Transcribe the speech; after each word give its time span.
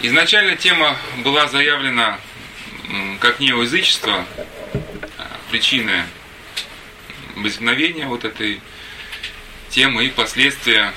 Изначально 0.00 0.54
тема 0.54 0.96
была 1.24 1.48
заявлена 1.48 2.20
как 3.18 3.40
неоязычество, 3.40 4.24
а, 5.18 5.40
причины 5.50 6.04
возникновения 7.34 8.06
вот 8.06 8.24
этой 8.24 8.60
темы 9.70 10.04
и 10.04 10.10
последствия, 10.10 10.94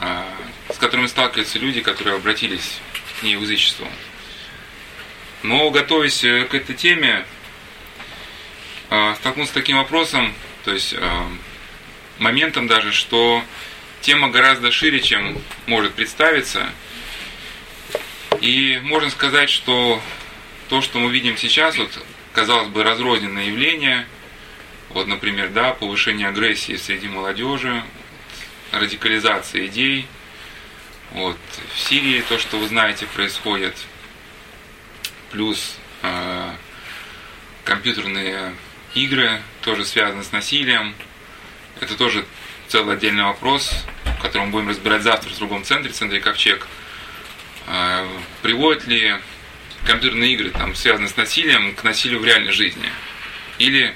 а, 0.00 0.26
с 0.74 0.76
которыми 0.76 1.06
сталкиваются 1.06 1.60
люди, 1.60 1.80
которые 1.80 2.16
обратились 2.16 2.80
к 3.20 3.22
неоязычеству. 3.22 3.86
Но 5.44 5.70
готовясь 5.70 6.22
к 6.22 6.52
этой 6.52 6.74
теме, 6.74 7.24
а, 8.90 9.14
столкнулся 9.14 9.52
с 9.52 9.54
таким 9.54 9.76
вопросом, 9.76 10.34
то 10.64 10.72
есть 10.72 10.96
моментом 12.18 12.66
даже, 12.66 12.90
что 12.90 13.44
тема 14.00 14.30
гораздо 14.30 14.72
шире, 14.72 14.98
чем 14.98 15.40
может 15.66 15.94
представиться– 15.94 16.68
и 18.40 18.80
можно 18.82 19.10
сказать, 19.10 19.50
что 19.50 20.00
то, 20.68 20.80
что 20.80 20.98
мы 20.98 21.10
видим 21.10 21.36
сейчас, 21.36 21.76
вот, 21.76 21.90
казалось 22.32 22.68
бы, 22.68 22.82
разрозненное 22.82 23.46
явление, 23.46 24.06
вот, 24.90 25.06
например, 25.06 25.50
да, 25.50 25.72
повышение 25.72 26.28
агрессии 26.28 26.76
среди 26.76 27.08
молодежи, 27.08 27.82
радикализация 28.72 29.66
идей, 29.66 30.06
вот, 31.12 31.38
в 31.74 31.78
Сирии 31.78 32.22
то, 32.28 32.38
что 32.38 32.58
вы 32.58 32.68
знаете, 32.68 33.06
происходит, 33.06 33.76
плюс 35.30 35.76
э, 36.02 36.50
компьютерные 37.64 38.54
игры, 38.94 39.40
тоже 39.62 39.84
связаны 39.84 40.24
с 40.24 40.32
насилием, 40.32 40.94
это 41.80 41.96
тоже 41.96 42.24
целый 42.68 42.96
отдельный 42.96 43.24
вопрос, 43.24 43.84
который 44.22 44.46
мы 44.46 44.52
будем 44.52 44.68
разбирать 44.68 45.02
завтра 45.02 45.30
в 45.30 45.38
другом 45.38 45.64
центре, 45.64 45.92
в 45.92 45.94
центре 45.94 46.20
Ковчег– 46.20 46.66
приводят 48.42 48.86
ли 48.86 49.16
компьютерные 49.86 50.32
игры, 50.32 50.50
там, 50.50 50.74
связанные 50.74 51.08
с 51.08 51.16
насилием, 51.16 51.74
к 51.74 51.84
насилию 51.84 52.20
в 52.20 52.24
реальной 52.24 52.52
жизни. 52.52 52.90
Или 53.58 53.94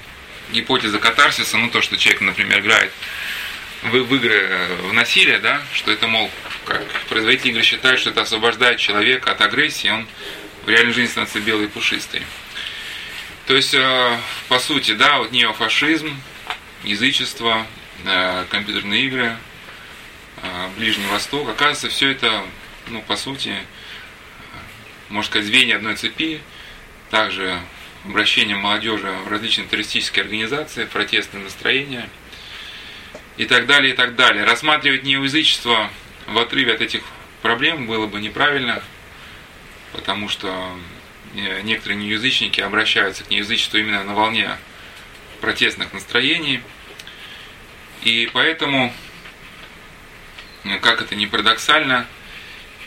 гипотеза 0.51 0.99
катарсиса, 0.99 1.57
ну 1.57 1.69
то, 1.69 1.81
что 1.81 1.97
человек, 1.97 2.21
например, 2.21 2.59
играет 2.59 2.91
в, 3.83 3.91
в 3.91 4.15
игры 4.15 4.47
э, 4.49 4.75
в 4.89 4.93
насилие, 4.93 5.39
да, 5.39 5.61
что 5.73 5.91
это, 5.91 6.07
мол, 6.07 6.29
как 6.65 6.83
производители 7.09 7.51
игры 7.51 7.63
считают, 7.63 7.99
что 7.99 8.09
это 8.09 8.21
освобождает 8.21 8.79
человека 8.79 9.31
от 9.31 9.41
агрессии, 9.41 9.89
он 9.89 10.07
в 10.65 10.69
реальной 10.69 10.93
жизни 10.93 11.11
становится 11.11 11.39
белый 11.39 11.65
и 11.65 11.69
пушистый. 11.69 12.21
То 13.47 13.55
есть, 13.55 13.73
э, 13.73 14.17
по 14.47 14.59
сути, 14.59 14.93
да, 14.93 15.17
вот 15.19 15.31
неофашизм, 15.31 16.15
язычество, 16.83 17.65
э, 18.05 18.45
компьютерные 18.49 19.05
игры, 19.05 19.37
Ближний 20.75 21.05
Восток, 21.05 21.47
оказывается, 21.49 21.89
все 21.89 22.09
это 22.09 22.43
ну, 22.87 23.01
по 23.01 23.15
сути, 23.15 23.55
можно 25.09 25.29
сказать, 25.29 25.47
звенья 25.47 25.77
одной 25.77 25.95
цепи, 25.95 26.41
также 27.09 27.59
обращение 28.05 28.55
молодежи 28.55 29.11
в 29.25 29.27
различные 29.27 29.67
террористические 29.67 30.23
организации, 30.23 30.85
протестные 30.85 31.43
настроения 31.43 32.09
и 33.37 33.45
так 33.45 33.65
далее, 33.65 33.93
и 33.93 33.95
так 33.95 34.15
далее. 34.15 34.43
Рассматривать 34.43 35.03
неоязычество 35.03 35.89
в 36.27 36.37
отрыве 36.37 36.73
от 36.73 36.81
этих 36.81 37.03
проблем 37.41 37.87
было 37.87 38.07
бы 38.07 38.19
неправильно, 38.19 38.81
потому 39.93 40.29
что 40.29 40.77
э, 41.35 41.61
некоторые 41.61 41.97
неязычники 41.97 42.61
обращаются 42.61 43.23
к 43.23 43.29
неязычеству 43.29 43.79
именно 43.79 44.03
на 44.03 44.13
волне 44.13 44.57
протестных 45.41 45.93
настроений. 45.93 46.61
И 48.03 48.29
поэтому, 48.33 48.93
как 50.81 51.01
это 51.01 51.15
не 51.15 51.27
парадоксально, 51.27 52.07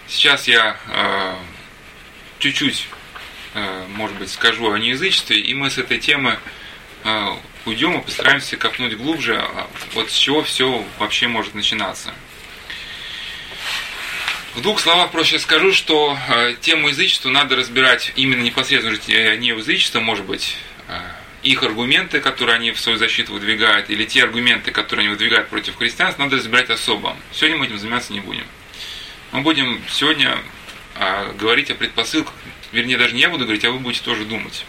Сейчас 0.06 0.46
я 0.46 0.76
э, 0.88 1.34
чуть-чуть, 2.38 2.88
э, 3.54 3.86
может 3.88 4.16
быть, 4.18 4.30
скажу 4.30 4.70
о 4.70 4.78
неязычестве, 4.78 5.38
и 5.38 5.54
мы 5.54 5.70
с 5.70 5.78
этой 5.78 5.98
темы 5.98 6.38
э, 7.04 7.28
уйдем 7.64 7.98
и 7.98 8.04
постараемся 8.04 8.56
копнуть 8.56 8.96
глубже, 8.96 9.36
а 9.36 9.68
вот 9.94 10.10
с 10.10 10.14
чего 10.14 10.42
все 10.42 10.84
вообще 10.98 11.26
может 11.26 11.54
начинаться. 11.54 12.12
В 14.54 14.60
двух 14.60 14.78
словах 14.78 15.10
проще 15.10 15.40
скажу, 15.40 15.72
что 15.72 16.16
э, 16.28 16.54
тему 16.60 16.88
язычества 16.88 17.28
надо 17.30 17.56
разбирать 17.56 18.12
именно 18.14 18.42
непосредственно 18.42 18.96
э, 19.08 19.36
не 19.36 19.48
язычество, 19.48 19.98
может 19.98 20.24
быть, 20.26 20.56
э, 20.88 21.00
их 21.42 21.62
аргументы, 21.62 22.20
которые 22.20 22.56
они 22.56 22.70
в 22.70 22.78
свою 22.78 22.96
защиту 22.96 23.32
выдвигают, 23.32 23.90
или 23.90 24.04
те 24.04 24.22
аргументы, 24.22 24.70
которые 24.70 25.06
они 25.06 25.14
выдвигают 25.14 25.48
против 25.48 25.76
христианства, 25.76 26.22
надо 26.22 26.36
разбирать 26.36 26.70
особо. 26.70 27.16
Сегодня 27.32 27.56
мы 27.56 27.66
этим 27.66 27.78
заниматься 27.78 28.12
не 28.12 28.20
будем. 28.20 28.44
Мы 29.34 29.40
будем 29.40 29.82
сегодня 29.88 30.38
а, 30.94 31.32
говорить 31.32 31.68
о 31.68 31.74
предпосылках, 31.74 32.32
вернее 32.70 32.96
даже 32.96 33.16
не 33.16 33.20
я 33.20 33.28
буду 33.28 33.42
говорить, 33.42 33.64
а 33.64 33.72
вы 33.72 33.80
будете 33.80 34.04
тоже 34.04 34.24
думать. 34.24 34.64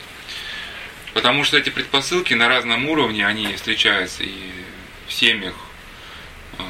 Потому 1.13 1.43
что 1.43 1.55
эти 1.55 1.69
предпосылки 1.69 2.33
на 2.33 2.47
разном 2.47 2.89
уровне, 2.89 3.27
они 3.27 3.53
встречаются 3.53 4.23
и 4.23 4.33
в 5.07 5.13
семьях 5.13 5.53
а, 6.57 6.63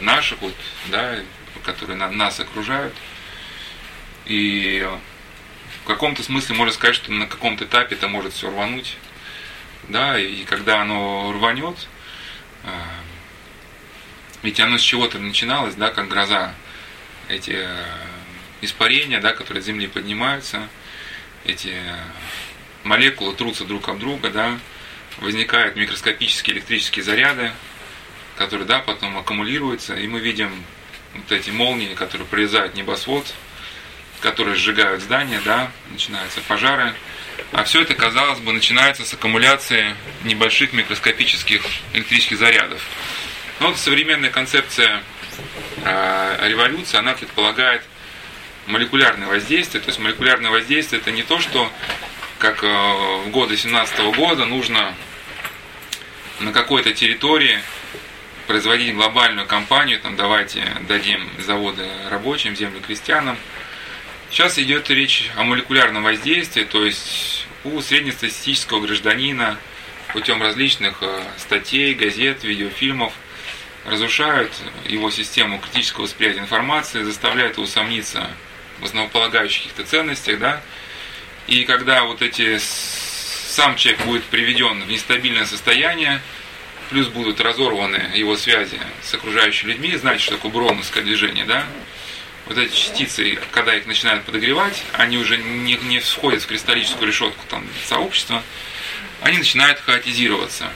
наших, 0.00 0.40
вот, 0.40 0.52
да, 0.88 1.20
которые 1.62 1.96
на, 1.96 2.10
нас 2.10 2.40
окружают. 2.40 2.94
И 4.26 4.84
в 5.84 5.86
каком-то 5.86 6.24
смысле 6.24 6.56
можно 6.56 6.74
сказать, 6.74 6.96
что 6.96 7.12
на 7.12 7.28
каком-то 7.28 7.66
этапе 7.66 7.94
это 7.94 8.08
может 8.08 8.32
все 8.32 8.50
рвануть. 8.50 8.96
Да, 9.88 10.18
и 10.18 10.42
когда 10.42 10.82
оно 10.82 11.30
рванет, 11.30 11.86
а, 12.64 13.01
ведь 14.42 14.60
оно 14.60 14.78
с 14.78 14.82
чего-то 14.82 15.18
начиналось, 15.18 15.74
да, 15.74 15.90
как 15.90 16.08
гроза. 16.08 16.54
Эти 17.28 17.52
э, 17.54 17.84
испарения, 18.60 19.20
да, 19.20 19.32
которые 19.32 19.60
от 19.60 19.66
Земли 19.66 19.86
поднимаются, 19.86 20.68
эти 21.44 21.68
э, 21.68 21.96
молекулы 22.84 23.34
трутся 23.34 23.64
друг 23.64 23.88
об 23.88 23.98
друга, 23.98 24.30
да, 24.30 24.58
возникают 25.18 25.76
микроскопические 25.76 26.56
электрические 26.56 27.04
заряды, 27.04 27.52
которые, 28.36 28.66
да, 28.66 28.80
потом 28.80 29.16
аккумулируются, 29.16 29.94
и 29.94 30.06
мы 30.08 30.20
видим 30.20 30.50
вот 31.14 31.30
эти 31.30 31.50
молнии, 31.50 31.94
которые 31.94 32.26
прорезают 32.26 32.74
небосвод, 32.74 33.32
которые 34.20 34.56
сжигают 34.56 35.02
здания, 35.02 35.40
да, 35.44 35.70
начинаются 35.90 36.40
пожары. 36.40 36.94
А 37.52 37.64
все 37.64 37.82
это, 37.82 37.94
казалось 37.94 38.40
бы, 38.40 38.52
начинается 38.52 39.04
с 39.04 39.14
аккумуляции 39.14 39.94
небольших 40.24 40.72
микроскопических 40.72 41.62
электрических 41.92 42.38
зарядов. 42.38 42.82
Но 43.62 43.68
вот 43.68 43.78
современная 43.78 44.30
концепция 44.30 45.04
э, 45.84 46.48
революции, 46.48 46.96
она 46.96 47.14
предполагает 47.14 47.82
молекулярное 48.66 49.28
воздействие. 49.28 49.80
То 49.80 49.90
есть 49.90 50.00
молекулярное 50.00 50.50
воздействие 50.50 51.00
это 51.00 51.12
не 51.12 51.22
то, 51.22 51.38
что 51.38 51.70
как 52.38 52.64
э, 52.64 52.66
в 52.66 53.30
годы 53.30 53.56
17 53.56 54.16
года 54.16 54.46
нужно 54.46 54.96
на 56.40 56.50
какой-то 56.50 56.92
территории 56.92 57.60
производить 58.48 58.96
глобальную 58.96 59.46
кампанию, 59.46 60.00
там 60.00 60.16
давайте 60.16 60.64
дадим 60.88 61.30
заводы 61.38 61.86
рабочим, 62.10 62.56
землю 62.56 62.80
крестьянам. 62.80 63.38
Сейчас 64.28 64.58
идет 64.58 64.90
речь 64.90 65.30
о 65.36 65.44
молекулярном 65.44 66.02
воздействии, 66.02 66.64
то 66.64 66.84
есть 66.84 67.46
у 67.62 67.80
среднестатистического 67.80 68.80
гражданина 68.80 69.56
путем 70.12 70.42
различных 70.42 70.98
э, 71.02 71.22
статей, 71.38 71.94
газет, 71.94 72.42
видеофильмов– 72.42 73.12
разрушают 73.84 74.52
его 74.86 75.10
систему 75.10 75.58
критического 75.58 76.02
восприятия 76.02 76.40
информации, 76.40 77.02
заставляют 77.02 77.54
его 77.54 77.64
усомниться 77.64 78.30
в 78.80 78.84
основополагающих 78.84 79.62
каких-то 79.62 79.84
ценностях, 79.84 80.38
да, 80.38 80.62
и 81.46 81.64
когда 81.64 82.04
вот 82.04 82.22
эти 82.22 82.58
сам 82.58 83.76
человек 83.76 84.04
будет 84.04 84.24
приведен 84.24 84.82
в 84.82 84.88
нестабильное 84.88 85.46
состояние, 85.46 86.20
плюс 86.90 87.08
будут 87.08 87.40
разорваны 87.40 88.10
его 88.14 88.36
связи 88.36 88.78
с 89.02 89.14
окружающими 89.14 89.72
людьми, 89.72 89.96
значит, 89.96 90.22
что 90.22 90.36
такое 90.36 90.52
броуновское 90.52 91.02
движение, 91.02 91.44
да, 91.44 91.64
вот 92.46 92.58
эти 92.58 92.74
частицы, 92.74 93.38
когда 93.50 93.74
их 93.74 93.86
начинают 93.86 94.24
подогревать, 94.24 94.82
они 94.92 95.16
уже 95.16 95.38
не, 95.38 95.74
не 95.74 96.00
входят 96.00 96.42
в 96.42 96.46
кристаллическую 96.46 97.06
решетку 97.06 97.44
там, 97.48 97.66
сообщества, 97.86 98.42
они 99.20 99.38
начинают 99.38 99.80
хаотизироваться. 99.80 100.70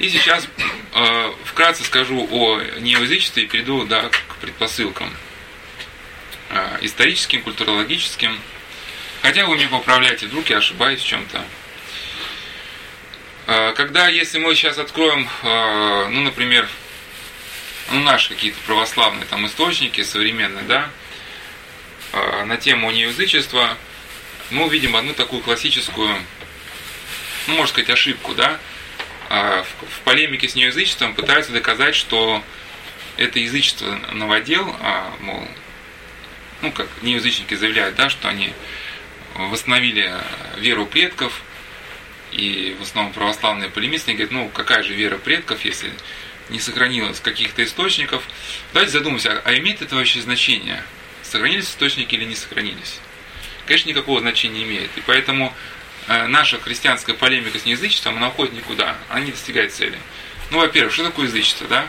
И 0.00 0.08
сейчас 0.08 0.48
э, 0.94 1.32
вкратце 1.44 1.84
скажу 1.84 2.26
о 2.30 2.58
неоязычестве 2.78 3.42
и 3.42 3.46
перейду 3.46 3.84
да, 3.84 4.08
к 4.08 4.36
предпосылкам 4.36 5.14
э, 6.48 6.78
историческим, 6.80 7.42
культурологическим. 7.42 8.40
Хотя 9.20 9.44
вы 9.44 9.56
меня 9.56 9.68
поправляете, 9.68 10.26
вдруг 10.26 10.48
я 10.48 10.56
ошибаюсь 10.56 11.02
в 11.02 11.06
чем-то. 11.06 11.44
Э, 13.46 13.72
когда, 13.76 14.08
если 14.08 14.38
мы 14.38 14.54
сейчас 14.54 14.78
откроем, 14.78 15.28
э, 15.42 16.08
ну, 16.08 16.22
например, 16.22 16.66
ну, 17.90 18.00
наши 18.00 18.30
какие-то 18.30 18.58
православные 18.64 19.26
там 19.26 19.46
источники 19.46 20.02
современные, 20.02 20.64
да, 20.64 20.88
э, 22.14 22.44
на 22.46 22.56
тему 22.56 22.90
неязычества, 22.90 23.76
мы 24.50 24.64
увидим 24.64 24.96
одну 24.96 25.12
такую 25.12 25.42
классическую, 25.42 26.16
ну, 27.48 27.54
можно 27.54 27.66
сказать, 27.66 27.90
ошибку, 27.90 28.34
да, 28.34 28.58
а 29.30 29.62
в 29.62 30.00
полемике 30.00 30.48
с 30.48 30.56
неязычеством 30.56 31.14
пытаются 31.14 31.52
доказать, 31.52 31.94
что 31.94 32.42
это 33.16 33.38
язычество 33.38 33.98
новодел, 34.12 34.74
а, 34.80 35.14
мол, 35.20 35.46
ну, 36.62 36.72
как 36.72 36.88
неязычники 37.00 37.54
заявляют, 37.54 37.94
да, 37.94 38.10
что 38.10 38.28
они 38.28 38.52
восстановили 39.36 40.12
веру 40.58 40.84
предков, 40.84 41.42
и 42.32 42.76
в 42.78 42.82
основном 42.82 43.12
православные 43.12 43.70
полемисты 43.70 44.12
говорят, 44.12 44.32
ну, 44.32 44.48
какая 44.48 44.82
же 44.82 44.94
вера 44.94 45.16
предков, 45.16 45.64
если 45.64 45.92
не 46.48 46.58
сохранилась 46.58 47.20
каких-то 47.20 47.62
источников. 47.62 48.24
Давайте 48.72 48.92
задумаемся, 48.92 49.40
а 49.44 49.54
имеет 49.54 49.80
это 49.80 49.94
вообще 49.94 50.20
значение? 50.20 50.82
Сохранились 51.22 51.66
источники 51.66 52.16
или 52.16 52.24
не 52.24 52.34
сохранились? 52.34 52.98
Конечно, 53.66 53.90
никакого 53.90 54.20
значения 54.20 54.58
не 54.58 54.64
имеет. 54.64 54.90
И 54.96 55.00
поэтому 55.06 55.54
наша 56.10 56.60
христианская 56.60 57.14
полемика 57.14 57.58
с 57.58 57.64
неязычеством, 57.64 58.16
она 58.16 58.28
уходит 58.28 58.54
никуда, 58.54 58.96
она 59.08 59.20
не 59.20 59.30
достигает 59.30 59.72
цели. 59.72 59.98
Ну, 60.50 60.58
во-первых, 60.58 60.92
что 60.92 61.04
такое 61.04 61.26
язычество, 61.26 61.68
да? 61.68 61.86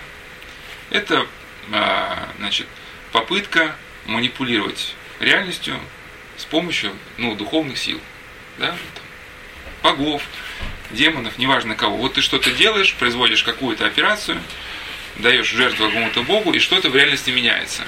Это, 0.92 1.26
э, 1.72 2.16
значит, 2.38 2.68
попытка 3.12 3.76
манипулировать 4.06 4.94
реальностью 5.20 5.80
с 6.38 6.46
помощью, 6.46 6.94
ну, 7.18 7.36
духовных 7.36 7.78
сил, 7.78 8.00
да, 8.60 8.76
богов, 9.82 10.22
демонов, 10.92 11.38
неважно 11.38 11.76
кого. 11.76 11.98
Вот 11.98 12.14
ты 12.14 12.22
что-то 12.22 12.52
делаешь, 12.52 12.94
производишь 12.96 13.44
какую-то 13.44 13.86
операцию, 13.86 14.40
даешь 15.18 15.48
жертву 15.48 15.88
какому-то 15.88 16.24
богу, 16.24 16.54
и 16.54 16.60
что-то 16.60 16.90
в 16.90 16.96
реальности 16.96 17.32
меняется. 17.32 17.84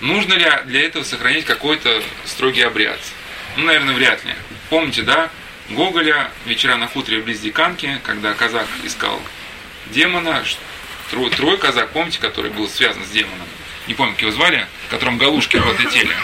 Нужно 0.00 0.34
ли 0.34 0.48
для 0.66 0.82
этого 0.82 1.02
сохранить 1.02 1.44
какой-то 1.44 2.02
строгий 2.24 2.62
обряд? 2.62 3.00
Ну, 3.56 3.64
наверное, 3.64 3.94
вряд 3.94 4.24
ли. 4.24 4.32
Помните, 4.68 5.02
да, 5.02 5.30
Гоголя 5.70 6.30
«Вечера 6.44 6.76
на 6.76 6.86
хуторе 6.86 7.20
близ 7.20 7.40
Диканки», 7.40 8.00
когда 8.04 8.34
казак 8.34 8.66
искал 8.84 9.20
демона, 9.86 10.44
трой, 11.10 11.30
трой 11.30 11.58
казак, 11.58 11.90
помните, 11.90 12.18
который 12.20 12.50
был 12.50 12.68
связан 12.68 13.04
с 13.04 13.10
демоном? 13.10 13.46
Не 13.86 13.94
помню, 13.94 14.12
как 14.14 14.22
его 14.22 14.32
звали, 14.32 14.66
которым 14.90 15.18
галушки 15.18 15.56
вот 15.56 15.78
летели. 15.80 16.14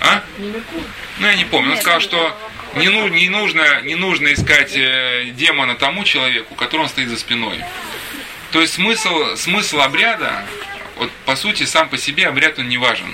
А? 0.00 0.22
Ну, 0.38 1.26
я 1.26 1.34
не 1.36 1.44
помню. 1.44 1.72
Он 1.72 1.78
сказал, 1.78 2.00
что 2.00 2.36
не, 2.74 2.88
ну, 2.88 3.08
не, 3.08 3.28
нужно, 3.28 3.80
не 3.82 3.94
нужно 3.94 4.32
искать 4.32 4.76
э, 4.76 5.30
демона 5.32 5.74
тому 5.74 6.04
человеку, 6.04 6.54
который 6.54 6.82
он 6.82 6.88
стоит 6.88 7.08
за 7.08 7.18
спиной. 7.18 7.64
То 8.50 8.60
есть 8.60 8.74
смысл, 8.74 9.36
смысл 9.36 9.80
обряда, 9.80 10.44
вот 10.96 11.10
по 11.24 11.36
сути 11.36 11.64
сам 11.64 11.88
по 11.88 11.96
себе 11.98 12.26
обряд 12.26 12.58
он 12.58 12.68
не 12.68 12.78
важен. 12.78 13.12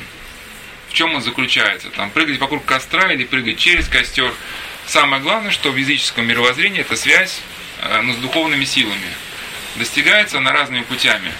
В 0.92 0.94
чем 0.94 1.14
он 1.14 1.22
заключается? 1.22 1.88
Там 1.88 2.10
прыгать 2.10 2.38
вокруг 2.38 2.66
костра 2.66 3.10
или 3.14 3.24
прыгать 3.24 3.56
через 3.56 3.88
костер. 3.88 4.30
Самое 4.84 5.22
главное, 5.22 5.50
что 5.50 5.70
в 5.70 5.74
физическом 5.74 6.26
мировоззрении 6.26 6.82
это 6.82 6.96
связь 6.96 7.40
э, 7.80 8.02
ну, 8.02 8.12
с 8.12 8.16
духовными 8.16 8.66
силами. 8.66 9.06
Достигается 9.76 10.36
она 10.36 10.52
разными 10.52 10.82
путями. 10.82 11.32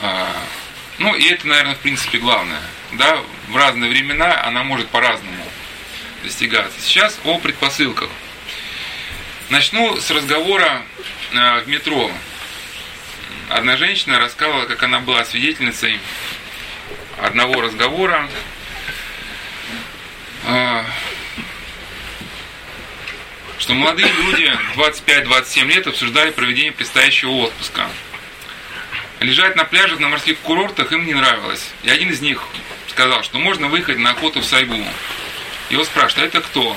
А, 0.00 0.36
ну 0.98 1.16
и 1.16 1.26
это, 1.26 1.48
наверное, 1.48 1.74
в 1.74 1.80
принципе 1.80 2.18
главное. 2.18 2.60
Да, 2.92 3.24
в 3.48 3.56
разные 3.56 3.90
времена 3.90 4.44
она 4.44 4.62
может 4.62 4.88
по-разному 4.90 5.44
достигаться. 6.22 6.80
Сейчас 6.80 7.18
о 7.24 7.40
предпосылках. 7.40 8.08
Начну 9.50 10.00
с 10.00 10.12
разговора 10.12 10.84
э, 11.32 11.62
в 11.62 11.66
метро. 11.66 12.08
Одна 13.48 13.76
женщина 13.76 14.20
рассказывала, 14.20 14.66
как 14.66 14.80
она 14.84 15.00
была 15.00 15.24
свидетельницей 15.24 15.98
одного 17.20 17.60
разговора. 17.60 18.28
Э, 20.44 20.84
что 23.58 23.74
молодые 23.74 24.10
люди 24.10 24.50
25-27 24.76 25.64
лет 25.66 25.86
обсуждали 25.86 26.30
проведение 26.30 26.72
предстоящего 26.72 27.30
отпуска. 27.30 27.88
Лежать 29.20 29.56
на 29.56 29.64
пляжах 29.64 29.98
на 29.98 30.08
морских 30.08 30.38
курортах 30.38 30.92
им 30.92 31.04
не 31.04 31.14
нравилось. 31.14 31.68
И 31.82 31.90
один 31.90 32.10
из 32.10 32.20
них 32.20 32.42
сказал, 32.88 33.22
что 33.24 33.38
можно 33.38 33.68
выехать 33.68 33.98
на 33.98 34.10
охоту 34.10 34.40
в 34.40 34.44
Сайгу. 34.44 34.84
Его 35.70 35.84
спрашивают, 35.84 36.34
а 36.34 36.38
это 36.38 36.46
кто? 36.46 36.76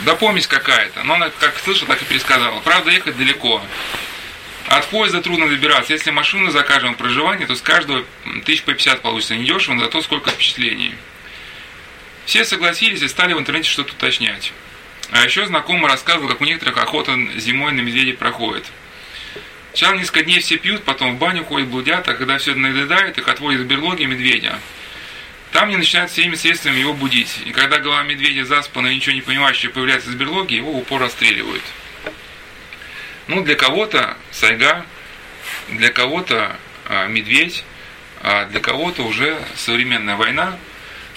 Да 0.00 0.16
помесь 0.16 0.46
какая-то. 0.46 1.04
Но 1.04 1.14
она 1.14 1.30
как 1.30 1.58
слышала, 1.58 1.88
так 1.88 2.02
и 2.02 2.04
пересказала. 2.04 2.60
Правда, 2.60 2.90
ехать 2.90 3.16
далеко. 3.16 3.62
От 4.72 4.88
поезда 4.88 5.20
трудно 5.20 5.50
добираться. 5.50 5.92
Если 5.92 6.10
машину 6.10 6.50
закажем 6.50 6.94
проживание, 6.94 7.46
то 7.46 7.54
с 7.54 7.60
каждого 7.60 8.06
тысяч 8.46 8.62
по 8.62 8.72
50 8.72 9.02
получится. 9.02 9.36
Не 9.36 9.44
дешево, 9.44 9.74
но 9.74 9.82
зато 9.82 10.00
сколько 10.00 10.30
впечатлений. 10.30 10.94
Все 12.24 12.42
согласились 12.46 13.02
и 13.02 13.08
стали 13.08 13.34
в 13.34 13.38
интернете 13.38 13.68
что-то 13.68 13.92
уточнять. 13.92 14.54
А 15.10 15.22
еще 15.26 15.44
знакомый 15.44 15.90
рассказывал, 15.90 16.30
как 16.30 16.40
у 16.40 16.46
некоторых 16.46 16.78
охота 16.78 17.18
зимой 17.36 17.72
на 17.72 17.82
медведей 17.82 18.14
проходит. 18.14 18.64
Сначала 19.74 19.98
несколько 19.98 20.22
дней 20.22 20.40
все 20.40 20.56
пьют, 20.56 20.84
потом 20.84 21.16
в 21.16 21.18
баню 21.18 21.44
ходят, 21.44 21.68
блудят, 21.68 22.08
а 22.08 22.14
когда 22.14 22.38
все 22.38 22.54
надоедает, 22.54 23.18
их 23.18 23.28
отводят 23.28 23.60
в 23.60 23.66
берлоги 23.66 24.04
медведя. 24.04 24.58
Там 25.50 25.68
не 25.68 25.76
начинают 25.76 26.10
всеми 26.10 26.34
средствами 26.34 26.78
его 26.78 26.94
будить. 26.94 27.42
И 27.44 27.52
когда 27.52 27.76
голова 27.76 28.04
медведя 28.04 28.46
заспана 28.46 28.86
и 28.86 28.94
ничего 28.94 29.14
не 29.16 29.20
понимающая 29.20 29.68
появляется 29.68 30.08
из 30.08 30.14
берлоги, 30.14 30.54
его 30.54 30.72
упор 30.72 31.02
расстреливают. 31.02 31.62
Ну, 33.28 33.42
для 33.42 33.54
кого-то 33.54 34.16
сайга, 34.30 34.84
для 35.68 35.90
кого-то 35.90 36.56
а, 36.86 37.06
медведь, 37.06 37.64
а 38.20 38.46
для 38.46 38.60
кого-то 38.60 39.02
уже 39.02 39.38
современная 39.56 40.16
война, 40.16 40.58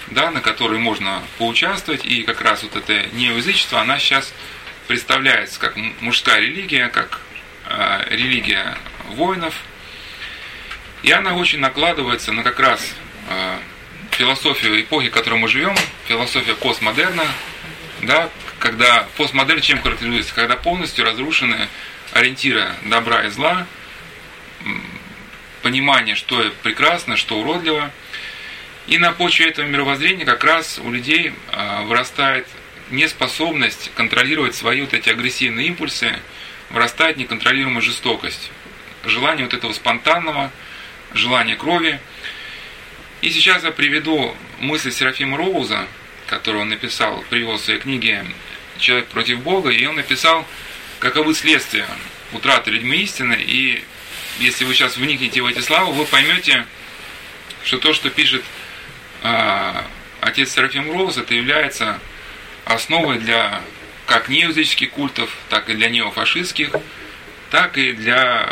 да, 0.08 0.32
на 0.32 0.42
которой 0.42 0.80
можно 0.80 1.24
поучаствовать. 1.38 2.06
И 2.06 2.24
как 2.24 2.42
раз 2.42 2.64
вот 2.64 2.76
это 2.76 3.08
неоязычество, 3.14 3.82
она 3.82 3.98
сейчас 4.00 4.34
представляется 4.88 5.60
как 5.60 5.76
мужская 6.00 6.40
религия, 6.40 6.90
как 6.90 7.20
а, 7.66 8.06
религия 8.10 8.78
воинов. 9.10 9.56
И 11.04 11.12
она 11.12 11.36
очень 11.36 11.60
накладывается 11.60 12.32
на 12.32 12.44
как 12.44 12.60
раз 12.60 12.94
а, 13.30 13.60
философию 14.12 14.80
эпохи, 14.82 15.10
в 15.10 15.12
которой 15.12 15.40
мы 15.40 15.48
живем, 15.48 15.76
философия 16.08 16.56
постмодерна, 16.56 17.26
да, 18.02 18.30
когда 18.60 19.08
постмодерн 19.18 19.62
чем 19.62 19.82
характеризуется? 19.82 20.34
Когда 20.34 20.56
полностью 20.56 21.06
разрушены 21.06 21.68
ориентиры 22.16 22.68
добра 22.86 23.24
и 23.26 23.30
зла, 23.30 23.68
понимание, 25.62 26.16
что 26.16 26.52
прекрасно, 26.64 27.18
что 27.18 27.40
уродливо. 27.40 27.92
И 28.88 28.98
на 28.98 29.12
почве 29.12 29.50
этого 29.50 29.66
мировоззрения 29.66 30.26
как 30.26 30.44
раз 30.44 30.80
у 30.84 30.92
людей 30.92 31.34
а, 31.52 31.84
вырастает 31.84 32.48
неспособность 32.92 33.92
контролировать 33.96 34.56
свои 34.56 34.82
вот 34.82 34.94
эти 34.94 35.10
агрессивные 35.10 35.68
импульсы, 35.68 36.20
вырастает 36.70 37.18
неконтролируемая 37.18 37.82
жестокость, 37.82 38.52
желание 39.04 39.46
вот 39.46 39.54
этого 39.54 39.74
спонтанного, 39.74 40.52
желание 41.14 41.56
крови– 41.56 42.00
и 43.26 43.32
сейчас 43.32 43.64
я 43.64 43.72
приведу 43.72 44.36
мысли 44.60 44.92
Серафима 44.92 45.36
Роуза, 45.36 45.88
которую 46.28 46.62
он 46.62 46.70
написал, 46.70 47.24
привел 47.32 47.58
в 47.58 47.62
своей 47.62 47.80
книге 47.80 48.24
«Человек 48.78 49.08
против 49.08 49.40
Бога», 49.40 49.72
и 49.72 49.84
он 49.88 49.96
написал, 49.96 50.46
каковы 51.00 51.34
следствия 51.34 51.88
утраты 52.32 52.72
людьми 52.72 53.00
истины, 53.00 53.36
и 53.40 53.84
если 54.40 54.66
вы 54.66 54.74
сейчас 54.74 54.98
вникнете 54.98 55.42
в 55.42 55.46
эти 55.46 55.60
слова, 55.60 55.92
вы 55.92 56.06
поймете, 56.06 56.66
что 57.64 57.78
то, 57.78 57.94
что 57.94 58.10
пишет 58.10 58.44
э, 59.24 59.74
отец 60.22 60.52
Серафим 60.52 60.92
Роуз, 60.92 61.18
это 61.18 61.34
является 61.34 62.00
основой 62.66 63.20
для 63.20 63.62
как 64.06 64.30
неязыческих 64.30 64.92
культов, 64.92 65.36
так 65.50 65.70
и 65.70 65.74
для 65.74 65.90
неофашистских, 65.90 66.72
так 67.50 67.78
и 67.78 67.94
для 67.94 68.48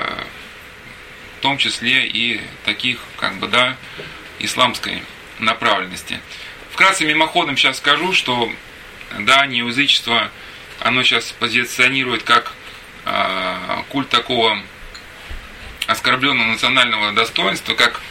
в 1.38 1.42
том 1.44 1.58
числе 1.58 2.08
и 2.08 2.40
таких, 2.64 3.00
как 3.18 3.38
бы, 3.38 3.48
да, 3.50 3.76
исламской 4.40 5.04
направленности. 5.40 6.22
Вкратце 6.72 7.06
мимоходом 7.06 7.58
сейчас 7.58 7.78
скажу, 7.78 8.14
что 8.14 8.52
да, 9.20 9.46
неязычество, 9.46 10.32
оно 10.84 11.02
сейчас 11.04 11.32
позиционирует 11.32 12.24
как 12.24 12.54
э, 13.06 13.82
культ 13.90 14.10
такого 14.10 14.62
оскорбленного 15.88 16.48
национального 16.48 17.14
достоинства, 17.14 17.74
как 17.74 18.02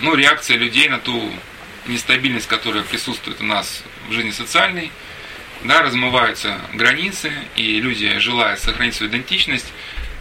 ну, 0.00 0.14
реакция 0.14 0.56
людей 0.56 0.88
на 0.88 0.98
ту 0.98 1.30
нестабильность, 1.86 2.48
которая 2.48 2.82
присутствует 2.82 3.40
у 3.40 3.44
нас 3.44 3.82
в 4.08 4.12
жизни 4.12 4.30
социальной. 4.30 4.90
Да, 5.64 5.82
размываются 5.82 6.60
границы, 6.74 7.32
и 7.54 7.80
люди, 7.80 8.18
желая 8.18 8.56
сохранить 8.56 8.94
свою 8.94 9.10
идентичность, 9.10 9.72